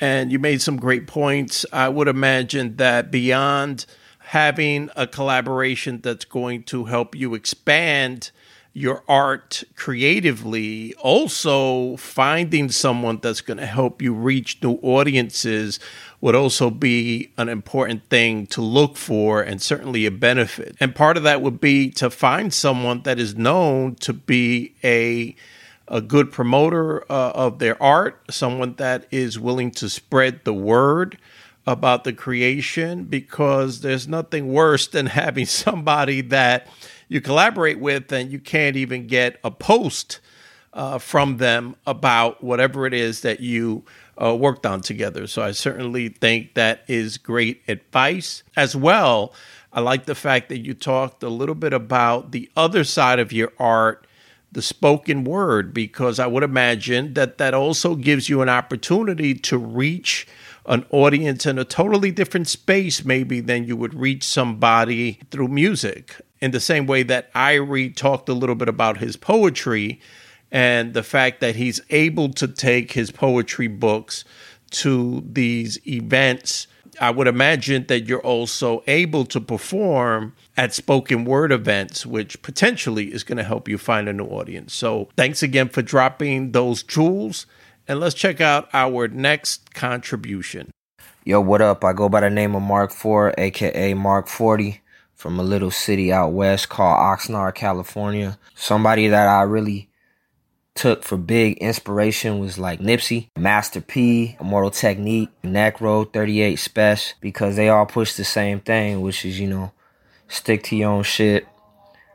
And 0.00 0.32
you 0.32 0.38
made 0.38 0.60
some 0.60 0.76
great 0.76 1.06
points. 1.06 1.64
I 1.72 1.88
would 1.88 2.08
imagine 2.08 2.76
that 2.76 3.10
beyond 3.10 3.86
having 4.18 4.90
a 4.96 5.06
collaboration 5.06 6.00
that's 6.02 6.24
going 6.24 6.64
to 6.64 6.84
help 6.84 7.14
you 7.14 7.34
expand 7.34 8.30
your 8.76 9.04
art 9.08 9.62
creatively, 9.76 10.94
also 10.94 11.96
finding 11.96 12.68
someone 12.68 13.20
that's 13.22 13.40
going 13.40 13.56
to 13.58 13.66
help 13.66 14.02
you 14.02 14.12
reach 14.12 14.60
new 14.62 14.74
audiences 14.82 15.78
would 16.20 16.34
also 16.34 16.70
be 16.70 17.30
an 17.38 17.48
important 17.48 18.02
thing 18.10 18.48
to 18.48 18.60
look 18.60 18.96
for 18.96 19.40
and 19.40 19.62
certainly 19.62 20.06
a 20.06 20.10
benefit. 20.10 20.74
And 20.80 20.92
part 20.92 21.16
of 21.16 21.22
that 21.22 21.40
would 21.40 21.60
be 21.60 21.88
to 21.92 22.10
find 22.10 22.52
someone 22.52 23.02
that 23.02 23.20
is 23.20 23.36
known 23.36 23.94
to 23.96 24.12
be 24.12 24.74
a 24.82 25.36
a 25.86 26.00
good 26.00 26.32
promoter 26.32 27.02
uh, 27.12 27.32
of 27.32 27.58
their 27.58 27.80
art, 27.80 28.18
someone 28.30 28.74
that 28.76 29.06
is 29.10 29.38
willing 29.38 29.70
to 29.70 29.88
spread 29.90 30.42
the 30.44 30.54
word 30.54 31.18
about 31.66 32.04
the 32.04 32.12
creation, 32.12 33.04
because 33.04 33.82
there's 33.82 34.08
nothing 34.08 34.50
worse 34.50 34.86
than 34.86 35.06
having 35.22 35.44
somebody 35.44 36.22
that 36.22 36.66
you 37.08 37.20
collaborate 37.20 37.78
with 37.78 38.12
and 38.12 38.30
you 38.30 38.38
can't 38.38 38.76
even 38.76 39.06
get 39.06 39.38
a 39.44 39.50
post 39.50 40.20
uh, 40.72 40.98
from 40.98 41.36
them 41.36 41.76
about 41.86 42.42
whatever 42.42 42.86
it 42.86 42.92
is 42.92 43.20
that 43.22 43.40
you 43.40 43.84
uh, 44.20 44.34
worked 44.34 44.66
on 44.66 44.80
together. 44.80 45.26
So 45.26 45.42
I 45.42 45.52
certainly 45.52 46.08
think 46.08 46.54
that 46.54 46.84
is 46.88 47.16
great 47.16 47.62
advice. 47.68 48.42
As 48.56 48.74
well, 48.74 49.32
I 49.72 49.80
like 49.80 50.06
the 50.06 50.14
fact 50.14 50.48
that 50.48 50.58
you 50.58 50.74
talked 50.74 51.22
a 51.22 51.28
little 51.28 51.54
bit 51.54 51.72
about 51.72 52.32
the 52.32 52.50
other 52.56 52.84
side 52.84 53.18
of 53.18 53.32
your 53.32 53.52
art, 53.58 54.06
the 54.50 54.62
spoken 54.62 55.24
word, 55.24 55.74
because 55.74 56.18
I 56.18 56.26
would 56.26 56.44
imagine 56.44 57.14
that 57.14 57.38
that 57.38 57.54
also 57.54 57.94
gives 57.96 58.28
you 58.28 58.40
an 58.42 58.48
opportunity 58.48 59.34
to 59.34 59.58
reach 59.58 60.28
an 60.66 60.86
audience 60.90 61.44
in 61.44 61.58
a 61.58 61.64
totally 61.64 62.10
different 62.10 62.48
space, 62.48 63.04
maybe, 63.04 63.40
than 63.40 63.64
you 63.64 63.76
would 63.76 63.94
reach 63.94 64.22
somebody 64.22 65.18
through 65.30 65.48
music. 65.48 66.16
In 66.40 66.50
the 66.50 66.60
same 66.60 66.86
way 66.86 67.02
that 67.04 67.32
Irie 67.32 67.94
talked 67.94 68.28
a 68.28 68.34
little 68.34 68.54
bit 68.54 68.68
about 68.68 68.98
his 68.98 69.16
poetry 69.16 70.00
and 70.50 70.94
the 70.94 71.02
fact 71.02 71.40
that 71.40 71.56
he's 71.56 71.80
able 71.90 72.28
to 72.30 72.46
take 72.46 72.92
his 72.92 73.10
poetry 73.10 73.66
books 73.66 74.24
to 74.70 75.24
these 75.26 75.84
events. 75.86 76.66
I 77.00 77.10
would 77.10 77.26
imagine 77.26 77.86
that 77.88 78.06
you're 78.06 78.20
also 78.20 78.84
able 78.86 79.24
to 79.26 79.40
perform 79.40 80.34
at 80.56 80.72
spoken 80.72 81.24
word 81.24 81.50
events, 81.50 82.06
which 82.06 82.40
potentially 82.42 83.12
is 83.12 83.24
going 83.24 83.38
to 83.38 83.44
help 83.44 83.68
you 83.68 83.78
find 83.78 84.08
a 84.08 84.12
new 84.12 84.26
audience. 84.26 84.74
So, 84.74 85.08
thanks 85.16 85.42
again 85.42 85.68
for 85.68 85.82
dropping 85.82 86.52
those 86.52 86.82
jewels. 86.84 87.46
And 87.88 87.98
let's 88.00 88.14
check 88.14 88.40
out 88.40 88.68
our 88.72 89.08
next 89.08 89.74
contribution. 89.74 90.70
Yo, 91.24 91.40
what 91.40 91.60
up? 91.60 91.84
I 91.84 91.92
go 91.92 92.08
by 92.08 92.20
the 92.20 92.30
name 92.30 92.54
of 92.54 92.62
Mark 92.62 92.92
Four, 92.92 93.34
aka 93.38 93.94
Mark 93.94 94.28
40, 94.28 94.80
from 95.14 95.38
a 95.38 95.42
little 95.42 95.70
city 95.70 96.12
out 96.12 96.32
west 96.32 96.68
called 96.68 96.98
Oxnard, 96.98 97.54
California. 97.54 98.38
Somebody 98.54 99.08
that 99.08 99.26
I 99.26 99.42
really 99.42 99.88
took 100.74 101.02
for 101.04 101.16
big 101.16 101.56
inspiration 101.58 102.40
was 102.40 102.58
like 102.58 102.80
Nipsey, 102.80 103.28
Master 103.36 103.80
P, 103.80 104.36
Immortal 104.40 104.70
Technique, 104.70 105.30
Necro, 105.42 106.12
38 106.12 106.56
Special, 106.56 107.16
because 107.20 107.56
they 107.56 107.68
all 107.68 107.86
push 107.86 108.14
the 108.14 108.24
same 108.24 108.60
thing, 108.60 109.00
which 109.00 109.24
is, 109.24 109.38
you 109.38 109.46
know, 109.46 109.72
stick 110.28 110.64
to 110.64 110.76
your 110.76 110.90
own 110.90 111.02
shit, 111.04 111.46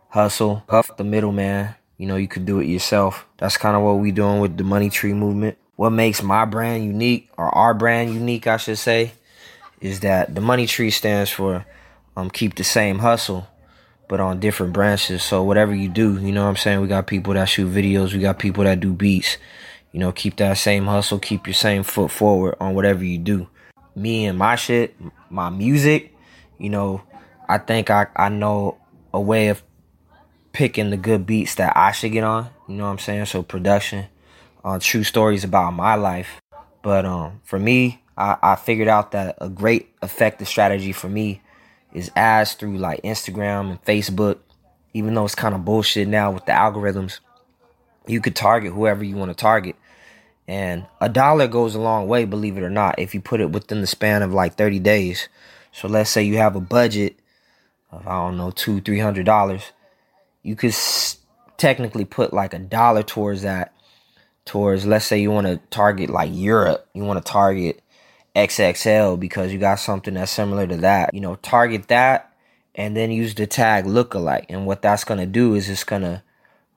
hustle, 0.10 0.64
huff 0.70 0.96
the 0.98 1.04
middleman. 1.04 1.76
You 1.98 2.08
know, 2.08 2.16
you 2.16 2.28
could 2.28 2.46
do 2.46 2.60
it 2.60 2.68
yourself. 2.68 3.26
That's 3.38 3.58
kind 3.58 3.76
of 3.76 3.84
what 3.84 3.94
we 3.94 4.12
doing 4.12 4.40
with 4.40 4.58
the 4.58 4.64
Money 4.64 4.90
Tree 4.90 5.14
movement. 5.14 5.58
What 5.76 5.92
makes 5.92 6.22
my 6.22 6.46
brand 6.46 6.84
unique, 6.84 7.30
or 7.38 7.46
our 7.56 7.74
brand 7.74 8.14
unique, 8.14 8.48
I 8.48 8.58
should 8.58 8.78
say, 8.78 9.14
is 9.80 10.02
that 10.02 10.36
the 10.36 10.42
Money 10.42 10.68
Tree 10.68 10.92
stands 10.92 11.30
for 11.30 11.66
um, 12.20 12.30
keep 12.30 12.56
the 12.56 12.64
same 12.64 13.00
hustle 13.00 13.48
but 14.10 14.20
on 14.20 14.40
different 14.40 14.74
branches. 14.74 15.24
So 15.24 15.44
whatever 15.44 15.74
you 15.74 15.88
do, 15.88 16.20
you 16.20 16.32
know 16.32 16.44
what 16.44 16.50
I'm 16.50 16.56
saying? 16.58 16.82
We 16.82 16.88
got 16.88 17.06
people 17.06 17.36
that 17.36 17.46
shoot 17.48 17.72
videos, 17.72 18.12
we 18.12 18.20
got 18.20 18.40
people 18.40 18.64
that 18.66 18.80
do 18.80 18.92
beats. 18.92 19.38
You 19.92 20.00
know, 20.00 20.12
keep 20.12 20.36
that 20.38 20.58
same 20.58 20.86
hustle, 20.86 21.20
keep 21.20 21.48
your 21.48 21.54
same 21.54 21.84
foot 21.84 22.12
forward 22.12 22.56
on 22.60 22.76
whatever 22.76 23.04
you 23.04 23.20
do. 23.20 23.48
Me 23.96 24.26
and 24.26 24.38
my 24.38 24.56
shit, 24.56 24.96
my 25.30 25.50
music, 25.50 26.16
you 26.58 26.70
know, 26.70 27.04
I 27.48 27.60
think 27.60 27.90
I, 27.90 28.08
I 28.16 28.30
know 28.30 28.78
a 29.14 29.22
way 29.22 29.50
of 29.50 29.64
picking 30.54 30.90
the 30.90 30.98
good 30.98 31.26
beats 31.26 31.56
that 31.56 31.78
I 31.78 31.92
should 31.92 32.12
get 32.12 32.24
on. 32.24 32.50
You 32.68 32.76
know 32.76 32.86
what 32.86 32.92
I'm 32.92 33.00
saying? 33.00 33.26
So 33.26 33.44
production, 33.44 34.06
uh, 34.64 34.80
true 34.80 35.04
stories 35.04 35.44
about 35.44 35.74
my 35.74 35.96
life. 35.96 36.40
But 36.82 37.06
um, 37.06 37.42
for 37.44 37.60
me, 37.60 38.02
I, 38.18 38.38
I 38.42 38.56
figured 38.56 38.88
out 38.88 39.12
that 39.12 39.38
a 39.40 39.50
great 39.50 39.90
effective 40.02 40.48
strategy 40.48 40.92
for 40.92 41.10
me 41.10 41.42
is 41.94 42.12
ads 42.16 42.54
through 42.54 42.78
like 42.78 43.02
Instagram 43.04 43.72
and 43.72 43.84
Facebook. 43.84 44.40
Even 44.94 45.14
though 45.14 45.26
it's 45.26 45.36
kind 45.36 45.54
of 45.56 45.66
bullshit 45.66 46.08
now 46.08 46.32
with 46.32 46.46
the 46.46 46.52
algorithms, 46.52 47.20
you 48.08 48.22
could 48.22 48.36
target 48.36 48.74
whoever 48.74 49.04
you 49.04 49.16
want 49.16 49.30
to 49.30 49.36
target. 49.36 49.76
And 50.48 50.88
a 51.00 51.10
dollar 51.10 51.48
goes 51.48 51.76
a 51.76 51.80
long 51.80 52.08
way, 52.08 52.26
believe 52.26 52.58
it 52.58 52.64
or 52.64 52.72
not, 52.72 52.98
if 52.98 53.14
you 53.14 53.22
put 53.22 53.40
it 53.40 53.52
within 53.52 53.82
the 53.82 53.88
span 53.88 54.24
of 54.24 54.34
like 54.34 54.56
30 54.56 54.80
days. 54.80 55.30
So 55.72 55.88
let's 55.88 56.10
say 56.10 56.24
you 56.24 56.38
have 56.38 56.56
a 56.56 56.62
budget 56.62 57.20
of, 57.92 58.08
I 58.08 58.16
don't 58.16 58.38
know, 58.38 58.50
two, 58.52 58.82
three 58.82 59.00
hundred 59.00 59.26
dollars. 59.26 59.72
You 60.42 60.56
could 60.56 60.72
s- 60.72 61.20
technically 61.58 62.06
put 62.06 62.34
like 62.34 62.54
a 62.56 62.60
dollar 62.60 63.04
towards 63.04 63.44
that. 63.44 63.74
Towards, 64.46 64.88
let's 64.88 65.06
say 65.06 65.20
you 65.20 65.30
want 65.30 65.46
to 65.46 65.58
target 65.70 66.10
like 66.10 66.32
Europe, 66.34 66.88
you 66.96 67.04
want 67.04 67.24
to 67.24 67.32
target 67.32 67.82
XXL 68.48 69.20
because 69.20 69.52
you 69.52 69.60
got 69.60 69.80
something 69.80 70.14
that's 70.14 70.32
similar 70.32 70.68
to 70.68 70.78
that. 70.78 71.14
You 71.14 71.22
know, 71.22 71.36
target 71.36 71.88
that 71.88 72.34
and 72.76 72.96
then 72.96 73.12
use 73.12 73.36
the 73.36 73.48
tag 73.48 73.86
lookalike. 73.86 74.46
And 74.50 74.66
what 74.66 74.82
that's 74.82 75.04
going 75.04 75.20
to 75.20 75.26
do 75.26 75.56
is 75.56 75.70
it's 75.70 75.84
going 75.84 76.04
to 76.04 76.24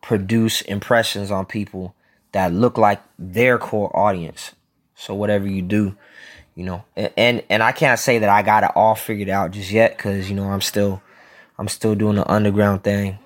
produce 0.01 0.61
impressions 0.63 1.31
on 1.31 1.47
people 1.47 1.95
that 2.33 2.53
look 2.53 2.79
like 2.79 3.01
their 3.19 3.59
core 3.59 3.95
audience. 3.97 4.53
So 4.95 5.15
whatever 5.15 5.47
you 5.47 5.63
do, 5.63 5.97
you 6.55 6.65
know, 6.65 6.85
and 6.97 7.43
and 7.49 7.63
I 7.63 7.73
can't 7.73 7.99
say 7.99 8.19
that 8.19 8.29
I 8.29 8.43
got 8.43 8.63
it 8.63 8.71
all 8.75 8.95
figured 8.95 9.29
out 9.29 9.53
just 9.53 9.71
yet 9.71 9.97
cuz 9.99 10.29
you 10.29 10.37
know, 10.37 10.51
I'm 10.51 10.61
still 10.61 11.03
I'm 11.59 11.69
still 11.69 11.95
doing 11.95 12.17
the 12.17 12.31
underground 12.31 12.85
thing. 12.85 13.19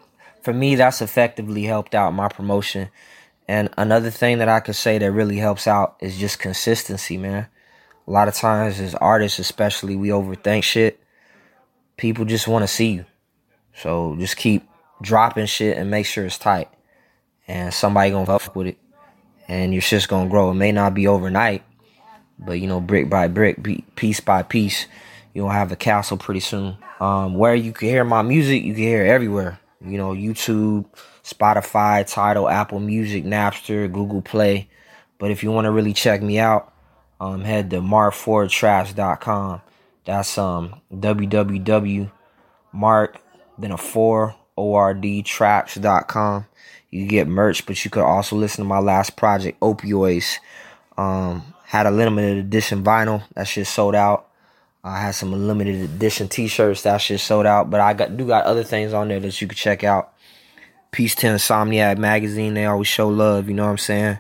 For 0.43 0.53
me, 0.53 0.75
that's 0.77 1.03
effectively 1.03 1.65
helped 1.65 1.95
out 1.95 2.15
my 2.15 2.29
promotion. 2.29 2.89
And 3.49 3.69
another 3.77 4.11
thing 4.11 4.39
that 4.39 4.49
I 4.49 4.61
could 4.61 4.77
say 4.77 4.99
that 4.99 5.13
really 5.13 5.37
helps 5.39 5.67
out 5.67 5.97
is 6.01 6.17
just 6.19 6.39
consistency, 6.39 7.17
man 7.17 7.49
a 8.07 8.11
lot 8.11 8.29
of 8.29 8.35
times 8.35 8.81
as 8.81 8.95
artists 8.95 9.39
especially 9.39 9.97
we 9.97 10.09
overthink 10.09 10.63
shit. 10.63 11.01
People 11.97 12.25
just 12.25 12.47
want 12.47 12.63
to 12.63 12.69
see 12.69 12.91
you. 12.93 13.05
So 13.75 14.17
just 14.19 14.37
keep 14.37 14.69
dropping 15.03 15.47
shit 15.47 15.77
and 15.77 15.91
make 15.91 16.07
sure 16.07 16.25
it's 16.25 16.39
tight. 16.39 16.69
And 17.49 17.73
somebody 17.73 18.11
gonna 18.11 18.27
fuck 18.27 18.55
with 18.55 18.69
it. 18.69 18.79
And 19.49 19.73
your 19.73 19.83
shit's 19.83 20.07
gonna 20.07 20.29
grow. 20.29 20.51
It 20.51 20.55
may 20.55 20.73
not 20.73 20.95
be 20.95 21.07
overnight 21.07 21.63
but 22.39 22.61
you 22.61 22.67
know 22.67 22.81
brick 22.81 23.09
by 23.09 23.29
brick 23.29 23.59
piece 23.97 24.21
by 24.21 24.43
piece 24.43 24.87
you'll 25.35 25.49
have 25.49 25.71
a 25.71 25.77
castle 25.77 26.17
pretty 26.17 26.41
soon. 26.41 26.77
Um, 26.99 27.35
where 27.35 27.55
you 27.55 27.73
can 27.73 27.89
hear 27.89 28.05
my 28.05 28.23
music 28.23 28.63
you 28.63 28.73
can 28.73 28.83
hear 28.83 29.05
everywhere. 29.05 29.59
You 29.81 29.99
know 29.99 30.13
youtube 30.13 30.87
spotify 31.23 32.07
Tidal 32.11 32.49
apple 32.49 32.81
music 32.81 33.25
napster 33.25 33.91
google 33.91 34.23
play. 34.23 34.69
But 35.19 35.31
if 35.31 35.43
you 35.43 35.51
want 35.51 35.65
to 35.67 35.73
really 35.73 35.93
check 35.93 36.23
me 36.23 36.39
out 36.39 36.73
um, 37.21 37.43
head 37.43 37.71
to 37.71 37.81
mark4traps.com. 37.81 39.63
That's 40.05 40.39
um 40.39 40.81
www.mark 40.93 42.11
then 43.59 43.73
a 43.73 43.77
4 43.77 44.35
traps.com. 45.25 46.47
You 46.91 47.07
get 47.07 47.29
merch, 47.29 47.67
but 47.67 47.85
you 47.85 47.91
could 47.91 48.05
also 48.05 48.37
listen 48.37 48.65
to 48.65 48.69
my 48.69 48.79
last 48.79 49.17
project, 49.17 49.61
Opioids. 49.61 50.39
Um, 50.97 51.55
had 51.65 51.87
a 51.87 51.91
limited 51.91 52.39
edition 52.39 52.83
vinyl 52.83 53.23
that 53.35 53.49
shit 53.49 53.67
sold 53.67 53.95
out. 53.95 54.29
I 54.83 55.01
had 55.01 55.11
some 55.11 55.33
limited 55.33 55.83
edition 55.83 56.29
t-shirts 56.29 56.83
that 56.83 56.99
shit 56.99 57.21
sold 57.21 57.45
out, 57.45 57.71
but 57.71 57.81
I 57.81 57.93
got 57.93 58.17
do 58.17 58.27
got 58.27 58.45
other 58.45 58.63
things 58.63 58.93
on 58.93 59.09
there 59.09 59.19
that 59.19 59.41
you 59.41 59.49
could 59.49 59.59
check 59.59 59.83
out. 59.83 60.13
Peace 60.93 61.15
to 61.17 61.27
Insomniac 61.27 61.99
magazine, 61.99 62.55
they 62.55 62.65
always 62.65 62.87
show 62.87 63.09
love, 63.09 63.49
you 63.49 63.55
know 63.55 63.65
what 63.65 63.73
I'm 63.73 63.79
saying? 63.79 64.19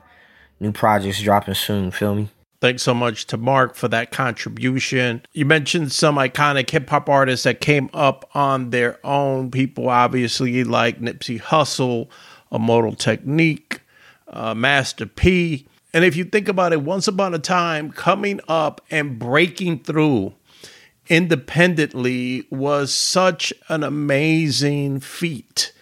New 0.59 0.73
projects 0.73 1.23
dropping 1.23 1.55
soon, 1.55 1.91
feel 1.91 2.15
me? 2.15 2.31
Thanks 2.61 2.83
so 2.83 2.95
much 2.95 3.27
to 3.27 3.37
Mark 3.37 3.75
for 3.75 3.89
that 3.89 4.11
contribution. 4.11 5.23
You 5.33 5.45
mentioned 5.45 5.93
some 5.93 6.17
iconic 6.17 6.71
hip 6.71 6.89
hop 6.89 7.09
artists 7.09 7.45
that 7.45 7.61
came 7.61 7.91
up 7.93 8.29
on 8.35 8.71
their 8.71 8.99
own. 9.05 9.51
People 9.51 9.91
obviously 9.91 10.65
like 10.65 11.01
Nipsey 11.01 11.41
Hussle, 11.41 12.09
Immortal 12.51 12.95
Technique, 12.95 13.81
uh, 14.29 14.55
Master 14.55 15.07
P. 15.07 15.67
And 15.93 16.05
if 16.05 16.17
you 16.17 16.25
think 16.25 16.49
about 16.49 16.73
it, 16.73 16.83
once 16.83 17.07
upon 17.07 17.35
a 17.35 17.39
time, 17.39 17.91
coming 17.91 18.41
up 18.49 18.81
and 18.91 19.19
breaking 19.19 19.81
through 19.81 20.35
independently 21.09 22.47
was 22.51 22.93
such 22.93 23.53
an 23.69 23.85
amazing 23.85 25.01
feat 25.01 25.73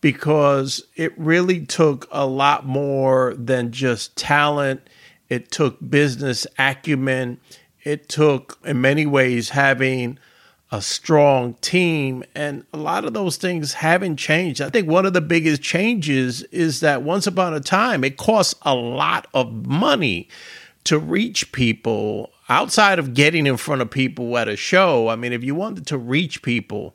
because 0.00 0.84
it 0.94 1.18
really 1.18 1.66
took 1.66 2.06
a 2.12 2.26
lot 2.26 2.64
more 2.64 3.34
than 3.36 3.72
just 3.72 4.16
talent 4.16 4.80
it 5.28 5.50
took 5.50 5.78
business 5.88 6.46
acumen. 6.58 7.40
It 7.84 8.08
took, 8.08 8.58
in 8.64 8.80
many 8.80 9.06
ways, 9.06 9.50
having 9.50 10.18
a 10.70 10.82
strong 10.82 11.54
team. 11.54 12.24
And 12.34 12.64
a 12.72 12.76
lot 12.76 13.04
of 13.04 13.14
those 13.14 13.36
things 13.36 13.74
haven't 13.74 14.16
changed. 14.16 14.60
I 14.60 14.70
think 14.70 14.88
one 14.88 15.06
of 15.06 15.12
the 15.12 15.20
biggest 15.20 15.62
changes 15.62 16.42
is 16.44 16.80
that 16.80 17.02
once 17.02 17.26
upon 17.26 17.54
a 17.54 17.60
time, 17.60 18.04
it 18.04 18.16
costs 18.16 18.54
a 18.62 18.74
lot 18.74 19.26
of 19.32 19.66
money 19.66 20.28
to 20.84 20.98
reach 20.98 21.52
people 21.52 22.30
outside 22.48 22.98
of 22.98 23.14
getting 23.14 23.46
in 23.46 23.56
front 23.56 23.82
of 23.82 23.90
people 23.90 24.36
at 24.38 24.48
a 24.48 24.56
show. 24.56 25.08
I 25.08 25.16
mean, 25.16 25.32
if 25.32 25.44
you 25.44 25.54
wanted 25.54 25.86
to 25.88 25.98
reach 25.98 26.42
people, 26.42 26.94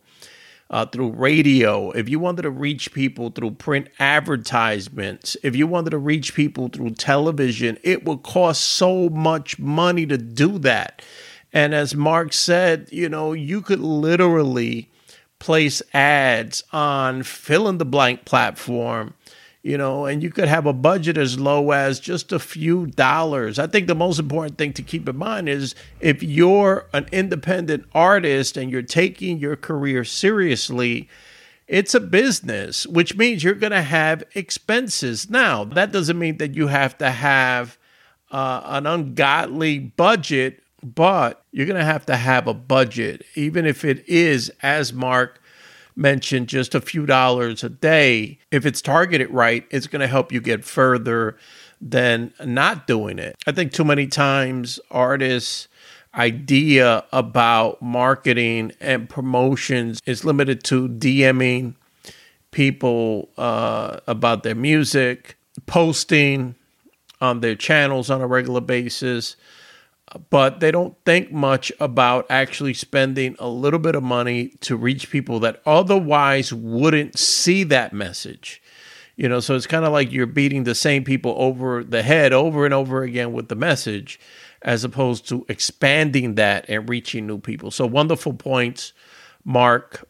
uh, 0.74 0.88
through 0.88 1.12
radio, 1.12 1.92
if 1.92 2.10
you 2.10 2.18
wanted 2.18 2.42
to 2.42 2.50
reach 2.50 2.94
people 2.94 3.30
through 3.30 3.52
print 3.52 3.88
advertisements, 4.00 5.38
if 5.44 5.56
you 5.56 5.68
wanted 5.68 5.92
to 5.92 6.00
reach 6.00 6.34
people 6.34 6.68
through 6.68 6.90
television, 6.90 7.78
it 7.84 8.06
would 8.06 8.24
cost 8.24 8.64
so 8.64 9.08
much 9.10 9.60
money 9.60 10.08
to 10.08 10.18
do 10.18 10.58
that. 10.58 11.04
And 11.54 11.76
as 11.76 11.94
Mark 11.94 12.34
said, 12.34 12.90
you 12.92 13.08
know, 13.08 13.34
you 13.34 13.62
could 13.62 13.82
literally 13.82 14.90
place 15.38 15.84
ads 15.94 16.64
on 16.74 17.22
fill 17.22 17.68
in 17.70 17.78
the 17.78 17.86
blank 17.86 18.26
platform 18.26 19.14
you 19.64 19.78
know, 19.78 20.06
and 20.06 20.22
you 20.22 20.30
could 20.30 20.50
have 20.50 20.66
a 20.66 20.74
budget 20.74 21.18
as 21.18 21.40
low 21.40 21.72
as 21.72 22.02
just 22.02 22.34
a 22.34 22.40
few 22.40 22.86
dollars. 22.86 23.58
I 23.58 23.66
think 23.66 23.88
the 23.88 23.96
most 23.96 24.20
important 24.20 24.58
thing 24.58 24.74
to 24.74 24.82
keep 24.82 25.08
in 25.08 25.18
mind 25.18 25.48
is 25.48 25.74
if 26.02 26.22
you're 26.22 26.86
an 26.94 27.08
independent 27.14 27.86
artist 27.96 28.58
and 28.58 28.70
you're 28.70 28.82
taking 28.82 29.40
your 29.40 29.56
career 29.56 30.04
seriously, 30.04 31.08
it's 31.66 31.96
a 31.96 32.02
business, 32.02 32.86
which 32.86 33.16
means 33.16 33.42
you're 33.42 33.54
going 33.54 33.72
to 33.72 33.82
have 33.82 34.26
expenses. 34.36 35.30
Now, 35.30 35.64
that 35.64 35.94
doesn't 35.94 36.20
mean 36.20 36.38
that 36.38 36.56
you 36.56 36.68
have 36.68 36.98
to 36.98 37.10
have 37.10 37.78
uh, 38.32 38.62
an 38.66 38.86
ungodly 38.86 39.80
budget, 39.80 40.62
but 40.84 41.46
you're 41.54 41.66
going 41.66 41.80
to 41.80 41.86
have 41.86 42.06
to 42.08 42.18
have 42.18 42.48
a 42.48 42.54
budget, 42.54 43.26
even 43.36 43.66
if 43.66 43.86
it 43.86 44.04
is, 44.10 44.52
as 44.62 44.92
Mark 44.92 45.40
mentioned 45.96 46.48
just 46.48 46.76
a 46.76 46.82
few 46.82 47.06
dollars 47.06 47.64
a 47.64 47.70
day, 47.70 48.40
if 48.52 48.66
it's 48.66 48.82
targeted 48.82 49.30
right, 49.30 49.66
it's 49.70 49.88
going 49.88 50.02
to 50.02 50.08
help 50.08 50.32
you 50.32 50.42
get 50.42 50.64
further 50.66 51.38
than 51.82 52.34
not 52.44 52.88
doing 52.88 53.20
it. 53.20 53.36
I 53.46 53.52
think 53.52 53.72
too 53.72 53.84
many 53.84 54.08
times 54.08 54.80
artists 54.90 55.68
idea 56.16 57.04
about 57.12 57.82
marketing 57.82 58.72
and 58.80 59.10
promotions 59.10 60.00
is 60.06 60.24
limited 60.24 60.64
to 60.66 60.88
DMing 60.88 61.76
people 62.52 63.30
uh, 63.38 64.00
about 64.08 64.44
their 64.44 64.56
music, 64.56 65.38
posting 65.66 66.56
on 67.20 67.40
their 67.40 67.56
channels 67.56 68.10
on 68.10 68.22
a 68.22 68.28
regular 68.28 68.62
basis, 68.62 69.36
but 70.30 70.60
they 70.60 70.72
don't 70.72 70.96
think 71.06 71.32
much 71.32 71.72
about 71.80 72.26
actually 72.30 72.74
spending 72.74 73.36
a 73.40 73.48
little 73.48 73.80
bit 73.80 73.96
of 73.96 74.04
money 74.04 74.50
to 74.62 74.76
reach 74.76 75.10
people 75.10 75.40
that 75.40 75.62
otherwise 75.66 76.54
wouldn't 76.54 77.18
see 77.18 77.64
that 77.64 77.94
message. 77.94 78.62
You 79.16 79.30
know, 79.30 79.40
so 79.40 79.56
it's 79.56 79.68
kind 79.68 79.86
of 79.86 79.92
like 79.92 80.12
you're 80.12 80.26
beating 80.26 80.64
the 80.64 80.76
same 80.76 81.04
people 81.04 81.36
over 81.38 81.84
the 81.84 82.02
head 82.02 82.34
over 82.34 82.66
and 82.66 82.74
over 82.74 83.04
again 83.04 83.32
with 83.32 83.48
the 83.48 83.56
message 83.56 84.20
as 84.62 84.84
opposed 84.84 85.28
to 85.30 85.46
expanding 85.50 86.36
that 86.36 86.66
and 86.68 86.90
reaching 86.90 87.28
new 87.28 87.38
people. 87.38 87.70
So 87.70 87.86
wonderful 87.86 88.34
points, 88.34 88.94
Mark. 89.44 90.08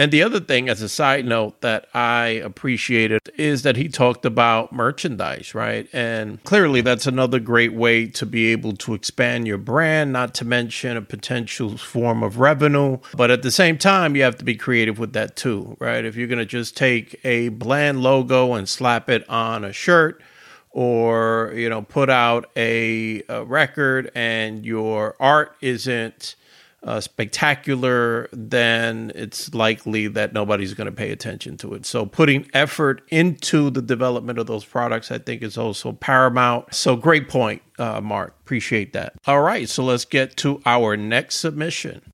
And 0.00 0.10
the 0.10 0.22
other 0.22 0.40
thing, 0.40 0.70
as 0.70 0.80
a 0.80 0.88
side 0.88 1.26
note, 1.26 1.60
that 1.60 1.86
I 1.92 2.28
appreciated 2.28 3.20
is 3.36 3.64
that 3.64 3.76
he 3.76 3.90
talked 3.90 4.24
about 4.24 4.72
merchandise, 4.72 5.54
right? 5.54 5.90
And 5.92 6.42
clearly, 6.42 6.80
that's 6.80 7.06
another 7.06 7.38
great 7.38 7.74
way 7.74 8.06
to 8.06 8.24
be 8.24 8.46
able 8.46 8.72
to 8.76 8.94
expand 8.94 9.46
your 9.46 9.58
brand, 9.58 10.10
not 10.10 10.32
to 10.36 10.46
mention 10.46 10.96
a 10.96 11.02
potential 11.02 11.76
form 11.76 12.22
of 12.22 12.38
revenue. 12.38 12.96
But 13.14 13.30
at 13.30 13.42
the 13.42 13.50
same 13.50 13.76
time, 13.76 14.16
you 14.16 14.22
have 14.22 14.38
to 14.38 14.44
be 14.44 14.54
creative 14.54 14.98
with 14.98 15.12
that 15.12 15.36
too, 15.36 15.76
right? 15.78 16.02
If 16.02 16.16
you're 16.16 16.28
going 16.28 16.38
to 16.38 16.46
just 16.46 16.78
take 16.78 17.20
a 17.22 17.50
bland 17.50 18.02
logo 18.02 18.54
and 18.54 18.66
slap 18.66 19.10
it 19.10 19.28
on 19.28 19.66
a 19.66 19.72
shirt, 19.74 20.22
or 20.70 21.52
you 21.54 21.68
know 21.68 21.82
put 21.82 22.08
out 22.08 22.50
a, 22.56 23.22
a 23.28 23.44
record 23.44 24.10
and 24.14 24.64
your 24.64 25.14
art 25.20 25.56
isn't 25.60 26.36
uh, 26.82 27.00
spectacular, 27.00 28.28
then 28.32 29.12
it's 29.14 29.52
likely 29.54 30.08
that 30.08 30.32
nobody's 30.32 30.74
going 30.74 30.86
to 30.86 30.92
pay 30.92 31.10
attention 31.10 31.56
to 31.58 31.74
it. 31.74 31.84
So, 31.84 32.06
putting 32.06 32.48
effort 32.54 33.02
into 33.08 33.70
the 33.70 33.82
development 33.82 34.38
of 34.38 34.46
those 34.46 34.64
products, 34.64 35.10
I 35.10 35.18
think, 35.18 35.42
is 35.42 35.58
also 35.58 35.92
paramount. 35.92 36.74
So, 36.74 36.96
great 36.96 37.28
point, 37.28 37.62
uh, 37.78 38.00
Mark. 38.00 38.34
Appreciate 38.40 38.92
that. 38.94 39.14
All 39.26 39.42
right, 39.42 39.68
so 39.68 39.84
let's 39.84 40.04
get 40.04 40.36
to 40.38 40.62
our 40.64 40.96
next 40.96 41.36
submission. 41.36 42.12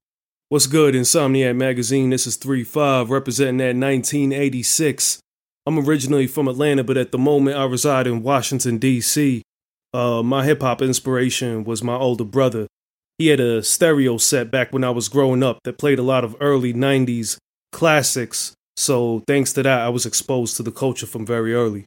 What's 0.48 0.66
good, 0.66 0.94
Insomniac 0.94 1.56
Magazine? 1.56 2.10
This 2.10 2.26
is 2.26 2.36
3 2.36 2.64
5, 2.64 3.10
representing 3.10 3.58
that 3.58 3.76
1986. 3.76 5.20
I'm 5.66 5.78
originally 5.78 6.28
from 6.28 6.46
Atlanta, 6.46 6.84
but 6.84 6.96
at 6.96 7.10
the 7.10 7.18
moment 7.18 7.56
I 7.56 7.64
reside 7.64 8.06
in 8.06 8.22
Washington, 8.22 8.78
D.C. 8.78 9.42
Uh, 9.92 10.22
my 10.22 10.44
hip 10.44 10.60
hop 10.60 10.80
inspiration 10.80 11.64
was 11.64 11.82
my 11.82 11.96
older 11.96 12.24
brother. 12.24 12.68
He 13.18 13.28
had 13.28 13.40
a 13.40 13.62
stereo 13.62 14.18
set 14.18 14.50
back 14.50 14.72
when 14.72 14.84
I 14.84 14.90
was 14.90 15.08
growing 15.08 15.42
up 15.42 15.58
that 15.64 15.78
played 15.78 15.98
a 15.98 16.02
lot 16.02 16.24
of 16.24 16.36
early 16.40 16.74
90s 16.74 17.38
classics. 17.72 18.52
So, 18.76 19.22
thanks 19.26 19.54
to 19.54 19.62
that, 19.62 19.80
I 19.80 19.88
was 19.88 20.04
exposed 20.04 20.56
to 20.56 20.62
the 20.62 20.70
culture 20.70 21.06
from 21.06 21.24
very 21.24 21.54
early. 21.54 21.86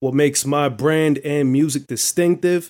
What 0.00 0.14
makes 0.14 0.44
my 0.44 0.68
brand 0.68 1.18
and 1.18 1.50
music 1.50 1.86
distinctive, 1.86 2.68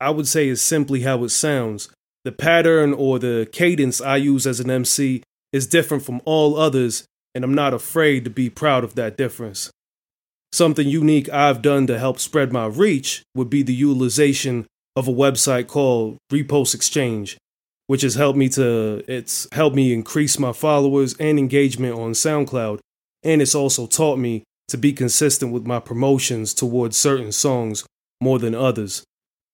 I 0.00 0.10
would 0.10 0.26
say, 0.26 0.48
is 0.48 0.62
simply 0.62 1.02
how 1.02 1.22
it 1.24 1.28
sounds. 1.28 1.90
The 2.24 2.32
pattern 2.32 2.92
or 2.92 3.18
the 3.18 3.48
cadence 3.52 4.00
I 4.00 4.16
use 4.16 4.46
as 4.46 4.58
an 4.58 4.70
MC 4.70 5.22
is 5.52 5.66
different 5.66 6.04
from 6.04 6.22
all 6.24 6.56
others, 6.56 7.04
and 7.34 7.44
I'm 7.44 7.54
not 7.54 7.74
afraid 7.74 8.24
to 8.24 8.30
be 8.30 8.50
proud 8.50 8.82
of 8.82 8.94
that 8.94 9.16
difference. 9.16 9.70
Something 10.52 10.88
unique 10.88 11.28
I've 11.28 11.60
done 11.60 11.86
to 11.86 11.98
help 11.98 12.18
spread 12.18 12.52
my 12.52 12.66
reach 12.66 13.22
would 13.34 13.50
be 13.50 13.62
the 13.62 13.74
utilization 13.74 14.66
of 14.96 15.06
a 15.06 15.12
website 15.12 15.68
called 15.68 16.16
Repost 16.32 16.74
Exchange, 16.74 17.36
which 17.86 18.02
has 18.02 18.14
helped 18.14 18.38
me 18.38 18.48
to 18.48 19.04
it's 19.06 19.46
helped 19.52 19.76
me 19.76 19.92
increase 19.92 20.38
my 20.38 20.52
followers 20.52 21.14
and 21.20 21.38
engagement 21.38 21.94
on 21.94 22.12
SoundCloud, 22.12 22.80
and 23.22 23.42
it's 23.42 23.54
also 23.54 23.86
taught 23.86 24.18
me 24.18 24.42
to 24.68 24.78
be 24.78 24.92
consistent 24.92 25.52
with 25.52 25.66
my 25.66 25.78
promotions 25.78 26.52
towards 26.52 26.96
certain 26.96 27.30
songs 27.30 27.84
more 28.20 28.38
than 28.38 28.54
others. 28.54 29.04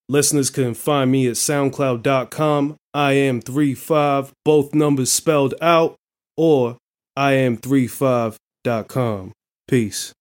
Listeners 0.09 0.51
can 0.51 0.75
find 0.75 1.11
me 1.11 1.27
at 1.27 1.35
soundcloud.com, 1.35 2.77
I 2.95 3.13
am 3.13 3.41
35, 3.41 4.33
both 4.45 4.75
numbers 4.75 5.13
spelled 5.13 5.55
out, 5.61 5.97
or 6.37 6.77
I 7.17 7.33
am 7.33 7.57
35.com. 7.57 9.33
Peace. 9.69 10.13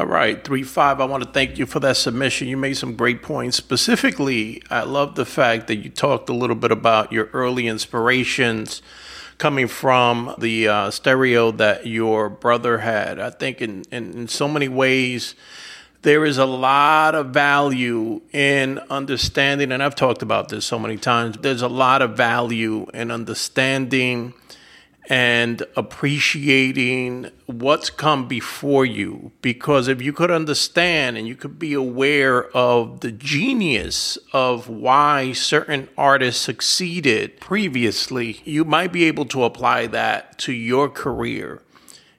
All 0.00 0.06
right, 0.06 0.42
3 0.42 0.62
5. 0.62 0.98
I 0.98 1.04
want 1.04 1.24
to 1.24 1.30
thank 1.30 1.58
you 1.58 1.66
for 1.66 1.78
that 1.80 1.94
submission. 1.94 2.48
You 2.48 2.56
made 2.56 2.78
some 2.78 2.96
great 2.96 3.20
points. 3.22 3.58
Specifically, 3.58 4.62
I 4.70 4.84
love 4.84 5.14
the 5.14 5.26
fact 5.26 5.66
that 5.66 5.76
you 5.76 5.90
talked 5.90 6.30
a 6.30 6.32
little 6.32 6.56
bit 6.56 6.72
about 6.72 7.12
your 7.12 7.26
early 7.34 7.66
inspirations 7.66 8.80
coming 9.36 9.68
from 9.68 10.34
the 10.38 10.68
uh, 10.68 10.90
stereo 10.90 11.50
that 11.50 11.86
your 11.86 12.30
brother 12.30 12.78
had. 12.78 13.18
I 13.18 13.28
think 13.28 13.60
in, 13.60 13.84
in, 13.92 14.12
in 14.12 14.28
so 14.28 14.48
many 14.48 14.68
ways, 14.68 15.34
there 16.00 16.24
is 16.24 16.38
a 16.38 16.46
lot 16.46 17.14
of 17.14 17.26
value 17.26 18.22
in 18.32 18.78
understanding, 18.88 19.70
and 19.70 19.82
I've 19.82 19.96
talked 19.96 20.22
about 20.22 20.48
this 20.48 20.64
so 20.64 20.78
many 20.78 20.96
times. 20.96 21.36
There's 21.42 21.60
a 21.60 21.68
lot 21.68 22.00
of 22.00 22.16
value 22.16 22.86
in 22.94 23.10
understanding 23.10 24.32
and 25.10 25.64
appreciating 25.74 27.28
what's 27.46 27.90
come 27.90 28.28
before 28.28 28.86
you. 28.86 29.32
Because 29.42 29.88
if 29.88 30.00
you 30.00 30.12
could 30.12 30.30
understand 30.30 31.18
and 31.18 31.26
you 31.26 31.34
could 31.34 31.58
be 31.58 31.74
aware 31.74 32.44
of 32.56 33.00
the 33.00 33.10
genius 33.10 34.16
of 34.32 34.68
why 34.68 35.32
certain 35.32 35.88
artists 35.98 36.40
succeeded 36.40 37.40
previously, 37.40 38.40
you 38.44 38.64
might 38.64 38.92
be 38.92 39.02
able 39.02 39.24
to 39.26 39.42
apply 39.42 39.88
that 39.88 40.38
to 40.38 40.52
your 40.52 40.88
career. 40.88 41.60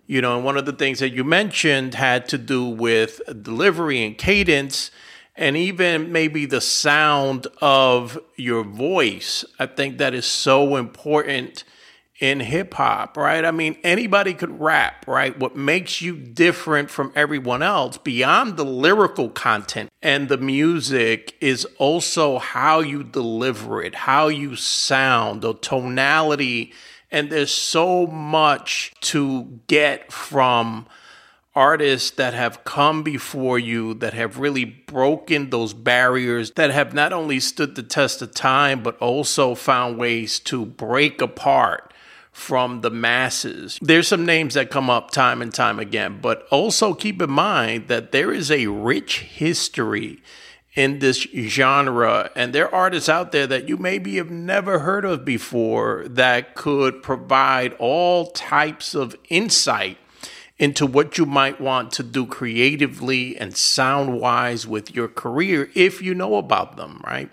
You 0.05 0.21
know, 0.21 0.35
and 0.35 0.43
one 0.43 0.57
of 0.57 0.65
the 0.65 0.73
things 0.73 0.99
that 0.99 1.13
you 1.13 1.23
mentioned 1.23 1.93
had 1.93 2.27
to 2.27 2.37
do 2.37 2.65
with 2.65 3.21
delivery 3.41 4.05
and 4.05 4.17
cadence 4.17 4.91
and 5.37 5.55
even 5.55 6.11
maybe 6.11 6.45
the 6.45 6.59
sound 6.59 7.47
of 7.61 8.19
your 8.35 8.65
voice. 8.65 9.45
I 9.57 9.67
think 9.67 9.97
that 9.97 10.13
is 10.13 10.25
so 10.25 10.75
important 10.75 11.63
in 12.21 12.39
hip 12.39 12.75
hop, 12.75 13.17
right? 13.17 13.43
I 13.43 13.49
mean, 13.49 13.75
anybody 13.83 14.35
could 14.35 14.61
rap, 14.61 15.05
right? 15.07 15.37
What 15.37 15.55
makes 15.55 16.01
you 16.01 16.15
different 16.15 16.91
from 16.91 17.11
everyone 17.15 17.63
else 17.63 17.97
beyond 17.97 18.57
the 18.57 18.63
lyrical 18.63 19.27
content 19.29 19.89
and 20.03 20.29
the 20.29 20.37
music 20.37 21.35
is 21.41 21.65
also 21.79 22.37
how 22.37 22.79
you 22.79 23.03
deliver 23.03 23.81
it, 23.81 23.95
how 23.95 24.27
you 24.27 24.55
sound, 24.55 25.41
the 25.41 25.55
tonality. 25.55 26.71
And 27.09 27.31
there's 27.31 27.51
so 27.51 28.05
much 28.05 28.93
to 29.01 29.59
get 29.65 30.11
from 30.11 30.85
artists 31.55 32.11
that 32.11 32.35
have 32.35 32.63
come 32.63 33.01
before 33.03 33.57
you 33.59 33.95
that 33.95 34.13
have 34.13 34.37
really 34.37 34.63
broken 34.63 35.49
those 35.49 35.73
barriers 35.73 36.51
that 36.51 36.71
have 36.71 36.93
not 36.93 37.11
only 37.11 37.39
stood 37.41 37.75
the 37.75 37.83
test 37.83 38.21
of 38.21 38.33
time 38.33 38.81
but 38.81 38.97
also 38.99 39.53
found 39.53 39.97
ways 39.97 40.39
to 40.39 40.65
break 40.65 41.21
apart 41.21 41.90
from 42.31 42.81
the 42.81 42.89
masses. 42.89 43.77
There's 43.81 44.07
some 44.07 44.25
names 44.25 44.53
that 44.53 44.71
come 44.71 44.89
up 44.89 45.11
time 45.11 45.41
and 45.41 45.53
time 45.53 45.79
again, 45.79 46.19
but 46.21 46.47
also 46.49 46.93
keep 46.93 47.21
in 47.21 47.31
mind 47.31 47.87
that 47.89 48.11
there 48.11 48.31
is 48.31 48.49
a 48.49 48.67
rich 48.67 49.19
history 49.19 50.21
in 50.73 50.99
this 50.99 51.27
genre. 51.35 52.31
And 52.35 52.53
there 52.53 52.67
are 52.73 52.83
artists 52.83 53.09
out 53.09 53.31
there 53.31 53.47
that 53.47 53.67
you 53.67 53.77
maybe 53.77 54.15
have 54.15 54.31
never 54.31 54.79
heard 54.79 55.05
of 55.05 55.25
before 55.25 56.05
that 56.07 56.55
could 56.55 57.03
provide 57.03 57.73
all 57.73 58.27
types 58.27 58.95
of 58.95 59.15
insight 59.29 59.97
into 60.57 60.85
what 60.85 61.17
you 61.17 61.25
might 61.25 61.59
want 61.59 61.91
to 61.91 62.03
do 62.03 62.25
creatively 62.25 63.35
and 63.35 63.57
sound 63.57 64.19
wise 64.19 64.67
with 64.67 64.93
your 64.95 65.07
career 65.07 65.69
if 65.73 66.01
you 66.01 66.13
know 66.13 66.35
about 66.35 66.77
them, 66.77 67.01
right? 67.05 67.29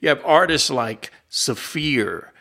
You 0.00 0.08
have 0.08 0.24
artists 0.24 0.70
like 0.70 1.10
Saafir, 1.28 2.32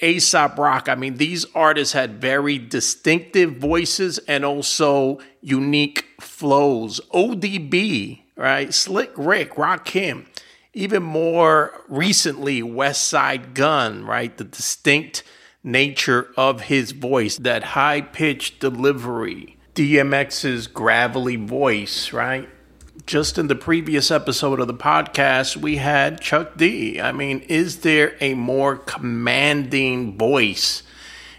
Aesop 0.00 0.58
Rock. 0.58 0.88
I 0.88 0.94
mean, 0.94 1.16
these 1.16 1.46
artists 1.54 1.94
had 1.94 2.20
very 2.20 2.58
distinctive 2.58 3.56
voices 3.56 4.18
and 4.28 4.44
also 4.44 5.18
unique 5.40 6.04
flows. 6.20 7.00
ODB, 7.14 8.20
right? 8.36 8.72
Slick 8.72 9.12
Rick, 9.16 9.56
Rock 9.56 9.86
Rakim. 9.86 10.26
Even 10.74 11.02
more 11.02 11.72
recently, 11.88 12.60
Westside 12.60 13.54
Gun, 13.54 14.04
right? 14.04 14.36
The 14.36 14.44
distinct 14.44 15.22
nature 15.64 16.28
of 16.36 16.62
his 16.62 16.92
voice, 16.92 17.38
that 17.38 17.62
high 17.64 18.02
pitched 18.02 18.60
delivery, 18.60 19.56
DMX's 19.74 20.66
gravelly 20.66 21.36
voice, 21.36 22.12
right? 22.12 22.48
Just 23.06 23.38
in 23.38 23.46
the 23.46 23.54
previous 23.54 24.10
episode 24.10 24.58
of 24.58 24.66
the 24.66 24.74
podcast, 24.74 25.56
we 25.56 25.76
had 25.76 26.20
Chuck 26.20 26.56
D. 26.56 27.00
I 27.00 27.12
mean, 27.12 27.38
is 27.48 27.80
there 27.80 28.16
a 28.20 28.34
more 28.34 28.76
commanding 28.76 30.18
voice 30.18 30.82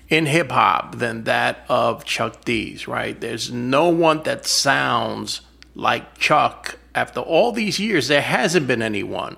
in 0.07 0.27
hip 0.27 0.51
hop 0.51 0.95
than 0.95 1.25
that 1.25 1.65
of 1.67 2.05
Chuck 2.05 2.45
D's, 2.45 2.87
right? 2.87 3.19
There's 3.19 3.51
no 3.51 3.89
one 3.89 4.23
that 4.23 4.45
sounds 4.45 5.41
like 5.75 6.17
Chuck 6.17 6.79
after 6.97 7.19
all 7.19 7.51
these 7.51 7.79
years, 7.79 8.07
there 8.07 8.23
hasn't 8.23 8.65
been 8.65 8.81
anyone 8.81 9.37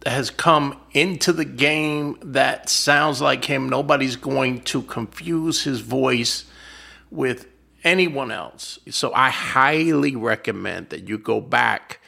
that 0.00 0.12
has 0.12 0.30
come 0.30 0.80
into 0.92 1.30
the 1.30 1.44
game 1.44 2.16
that 2.22 2.70
sounds 2.70 3.20
like 3.20 3.44
him. 3.44 3.68
Nobody's 3.68 4.16
going 4.16 4.62
to 4.62 4.80
confuse 4.80 5.64
his 5.64 5.80
voice 5.80 6.46
with 7.10 7.49
anyone 7.84 8.30
else. 8.30 8.78
So 8.90 9.12
I 9.14 9.30
highly 9.30 10.16
recommend 10.16 10.90
that 10.90 11.08
you 11.08 11.18
go 11.18 11.40
back 11.40 12.00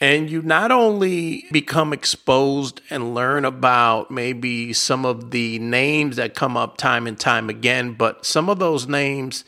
and 0.00 0.30
you 0.30 0.42
not 0.42 0.70
only 0.70 1.46
become 1.50 1.92
exposed 1.92 2.80
and 2.88 3.14
learn 3.14 3.44
about 3.44 4.10
maybe 4.10 4.72
some 4.72 5.04
of 5.04 5.32
the 5.32 5.58
names 5.58 6.16
that 6.16 6.34
come 6.34 6.56
up 6.56 6.76
time 6.76 7.06
and 7.06 7.18
time 7.18 7.50
again, 7.50 7.94
but 7.94 8.24
some 8.24 8.48
of 8.48 8.58
those 8.58 8.86
names 8.86 9.44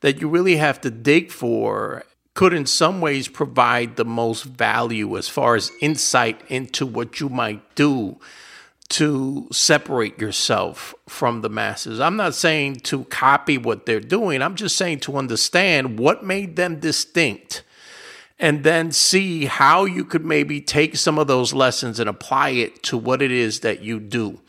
that 0.00 0.20
you 0.20 0.28
really 0.28 0.56
have 0.56 0.80
to 0.80 0.90
dig 0.90 1.30
for 1.30 2.04
could 2.34 2.52
in 2.52 2.66
some 2.66 3.00
ways 3.00 3.28
provide 3.28 3.96
the 3.96 4.04
most 4.04 4.42
value 4.42 5.16
as 5.16 5.28
far 5.28 5.54
as 5.54 5.70
insight 5.80 6.40
into 6.48 6.84
what 6.84 7.20
you 7.20 7.28
might 7.28 7.74
do 7.74 8.18
to 8.90 9.48
separate 9.50 10.18
yourself 10.18 10.94
from 11.08 11.40
the 11.40 11.48
masses. 11.48 11.98
I'm 12.00 12.16
not 12.16 12.34
saying 12.34 12.80
to 12.80 13.04
copy 13.04 13.56
what 13.56 13.86
they're 13.86 14.00
doing, 14.00 14.42
I'm 14.42 14.54
just 14.54 14.76
saying 14.76 15.00
to 15.00 15.16
understand 15.16 15.98
what 15.98 16.24
made 16.24 16.56
them 16.56 16.78
distinct 16.78 17.62
and 18.38 18.64
then 18.64 18.92
see 18.92 19.44
how 19.44 19.84
you 19.84 20.04
could 20.04 20.24
maybe 20.24 20.60
take 20.60 20.96
some 20.96 21.18
of 21.18 21.26
those 21.26 21.54
lessons 21.54 22.00
and 22.00 22.10
apply 22.10 22.50
it 22.50 22.82
to 22.82 22.98
what 22.98 23.22
it 23.22 23.30
is 23.30 23.60
that 23.60 23.82
you 23.82 24.00
do. 24.00 24.40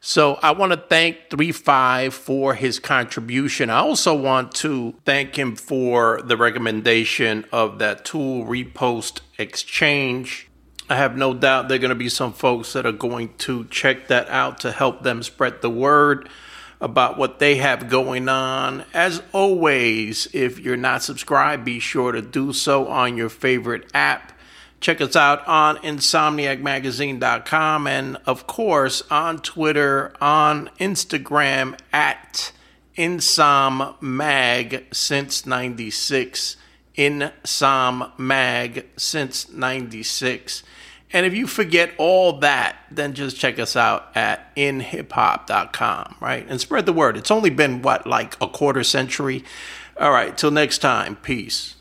So 0.00 0.34
I 0.42 0.52
want 0.52 0.72
to 0.72 0.78
thank 0.78 1.30
3-5 1.30 2.12
for 2.12 2.54
his 2.54 2.78
contribution. 2.78 3.70
I 3.70 3.78
also 3.78 4.14
want 4.14 4.54
to 4.56 4.94
thank 5.04 5.36
him 5.36 5.56
for 5.56 6.20
the 6.22 6.36
recommendation 6.36 7.44
of 7.50 7.78
that 7.78 8.04
tool 8.04 8.44
repost 8.44 9.20
exchange. 9.38 10.48
I 10.88 10.96
have 10.96 11.16
no 11.16 11.34
doubt 11.34 11.68
there 11.68 11.76
are 11.76 11.80
going 11.80 11.88
to 11.88 11.96
be 11.96 12.08
some 12.08 12.32
folks 12.32 12.74
that 12.74 12.86
are 12.86 12.92
going 12.92 13.34
to 13.38 13.64
check 13.66 14.06
that 14.08 14.28
out 14.28 14.60
to 14.60 14.70
help 14.70 15.02
them 15.02 15.24
spread 15.24 15.60
the 15.60 15.70
word 15.70 16.28
about 16.80 17.18
what 17.18 17.40
they 17.40 17.56
have 17.56 17.88
going 17.88 18.28
on. 18.28 18.84
As 18.94 19.20
always, 19.32 20.28
if 20.32 20.60
you're 20.60 20.76
not 20.76 21.02
subscribed, 21.02 21.64
be 21.64 21.80
sure 21.80 22.12
to 22.12 22.22
do 22.22 22.52
so 22.52 22.86
on 22.86 23.16
your 23.16 23.28
favorite 23.28 23.90
app. 23.94 24.32
Check 24.78 25.00
us 25.00 25.16
out 25.16 25.44
on 25.48 25.78
insomniacmagazine.com 25.78 27.86
and, 27.86 28.18
of 28.26 28.46
course, 28.46 29.02
on 29.10 29.38
Twitter, 29.38 30.12
on 30.20 30.68
Instagram 30.78 31.78
at 31.92 32.52
InsomMag 32.96 34.94
since 34.94 35.46
96. 35.46 36.56
InsomMag 36.96 38.84
since 38.96 39.50
96. 39.50 40.62
And 41.12 41.24
if 41.24 41.34
you 41.34 41.46
forget 41.46 41.92
all 41.98 42.40
that, 42.40 42.76
then 42.90 43.14
just 43.14 43.36
check 43.36 43.58
us 43.58 43.76
out 43.76 44.10
at 44.16 44.54
inhiphop.com, 44.56 46.16
right? 46.20 46.44
And 46.48 46.60
spread 46.60 46.84
the 46.84 46.92
word. 46.92 47.16
It's 47.16 47.30
only 47.30 47.50
been, 47.50 47.80
what, 47.80 48.06
like 48.06 48.36
a 48.40 48.48
quarter 48.48 48.82
century? 48.82 49.44
All 49.98 50.10
right, 50.10 50.36
till 50.36 50.50
next 50.50 50.78
time. 50.78 51.16
Peace. 51.16 51.75